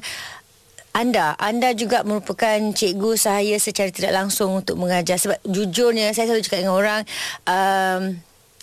anda 0.93 1.33
anda 1.41 1.73
juga 1.73 2.05
merupakan 2.05 2.61
cikgu 2.73 3.11
saya 3.17 3.57
secara 3.57 3.89
tidak 3.89 4.13
langsung 4.13 4.61
untuk 4.61 4.77
mengajar. 4.77 5.17
Sebab 5.17 5.41
jujurnya 5.49 6.13
saya 6.13 6.29
selalu 6.29 6.45
cakap 6.45 6.59
dengan 6.65 6.77
orang 6.77 7.01
um, 7.49 8.03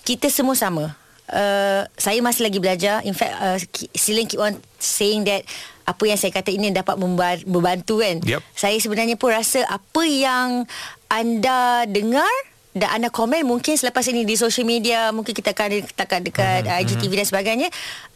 kita 0.06 0.30
semua 0.30 0.54
sama. 0.54 0.94
Uh, 1.30 1.86
saya 1.98 2.22
masih 2.22 2.46
lagi 2.46 2.58
belajar. 2.62 3.02
In 3.06 3.14
fact 3.18 3.34
uh, 3.38 3.58
Silen 3.94 4.30
keep 4.30 4.42
on 4.42 4.58
saying 4.78 5.26
that 5.26 5.46
apa 5.90 6.04
yang 6.06 6.18
saya 6.22 6.30
kata 6.30 6.54
ini 6.54 6.70
dapat 6.70 7.02
memba- 7.02 7.46
membantu 7.50 8.06
kan? 8.06 8.22
Yep. 8.22 8.42
saya 8.54 8.78
sebenarnya 8.78 9.18
pun 9.18 9.34
rasa 9.34 9.66
apa 9.66 10.06
yang 10.06 10.70
anda 11.10 11.90
dengar 11.90 12.30
dan 12.78 13.02
anda 13.02 13.10
komen 13.10 13.50
mungkin 13.50 13.74
selepas 13.74 14.06
ini 14.14 14.22
di 14.30 14.38
social 14.38 14.62
media 14.62 15.10
mungkin 15.10 15.34
kita 15.34 15.58
akan 15.58 15.90
dekat 15.98 16.22
dekat 16.22 16.62
uh, 16.70 16.82
IGTV 16.82 17.12
dan 17.18 17.28
sebagainya. 17.28 17.70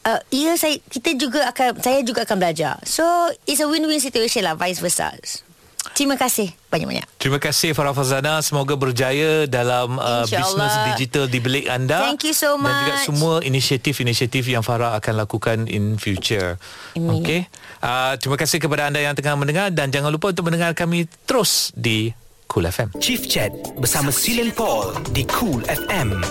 Uh, 0.05 0.21
ya 0.29 0.53
saya 0.53 0.77
kita 0.77 1.17
juga 1.17 1.49
akan 1.49 1.81
saya 1.81 2.05
juga 2.05 2.21
akan 2.27 2.37
belajar. 2.37 2.77
So 2.85 3.03
it's 3.49 3.63
a 3.63 3.67
win-win 3.67 3.97
situation 3.97 4.45
lah 4.45 4.53
vice 4.53 4.77
versa. 4.77 5.09
Terima 5.91 6.15
kasih 6.15 6.55
banyak-banyak. 6.71 7.19
Terima 7.19 7.43
kasih 7.43 7.75
Farah 7.75 7.91
Fazana 7.91 8.39
Semoga 8.39 8.79
berjaya 8.79 9.43
dalam 9.51 9.99
uh, 9.99 10.23
bisnes 10.23 10.73
digital 10.95 11.27
di 11.27 11.43
bilik 11.43 11.67
anda. 11.67 12.07
Thank 12.07 12.23
you 12.23 12.31
so 12.31 12.55
Dan 12.55 12.71
juga 12.71 12.95
much. 12.95 13.03
semua 13.03 13.33
inisiatif-inisiatif 13.43 14.47
yang 14.47 14.63
Farah 14.63 14.95
akan 14.95 15.13
lakukan 15.27 15.67
in 15.67 15.99
future. 15.99 16.55
Amin. 16.95 17.19
Okay? 17.19 17.51
Uh, 17.83 18.15
Terima 18.15 18.39
kasih 18.39 18.63
kepada 18.63 18.87
anda 18.87 19.03
yang 19.03 19.11
tengah 19.11 19.35
mendengar. 19.35 19.75
Dan 19.75 19.91
jangan 19.91 20.07
lupa 20.07 20.31
untuk 20.31 20.47
mendengar 20.47 20.71
kami 20.71 21.03
terus 21.27 21.75
di 21.75 22.15
Cool 22.53 22.69
FM 22.69 22.93
Chief 23.01 23.25
Chat 23.25 23.49
bersama 23.81 24.13
Silen 24.13 24.53
Paul 24.53 24.93
di 25.09 25.25
Cool 25.25 25.65
FM. 25.65 26.21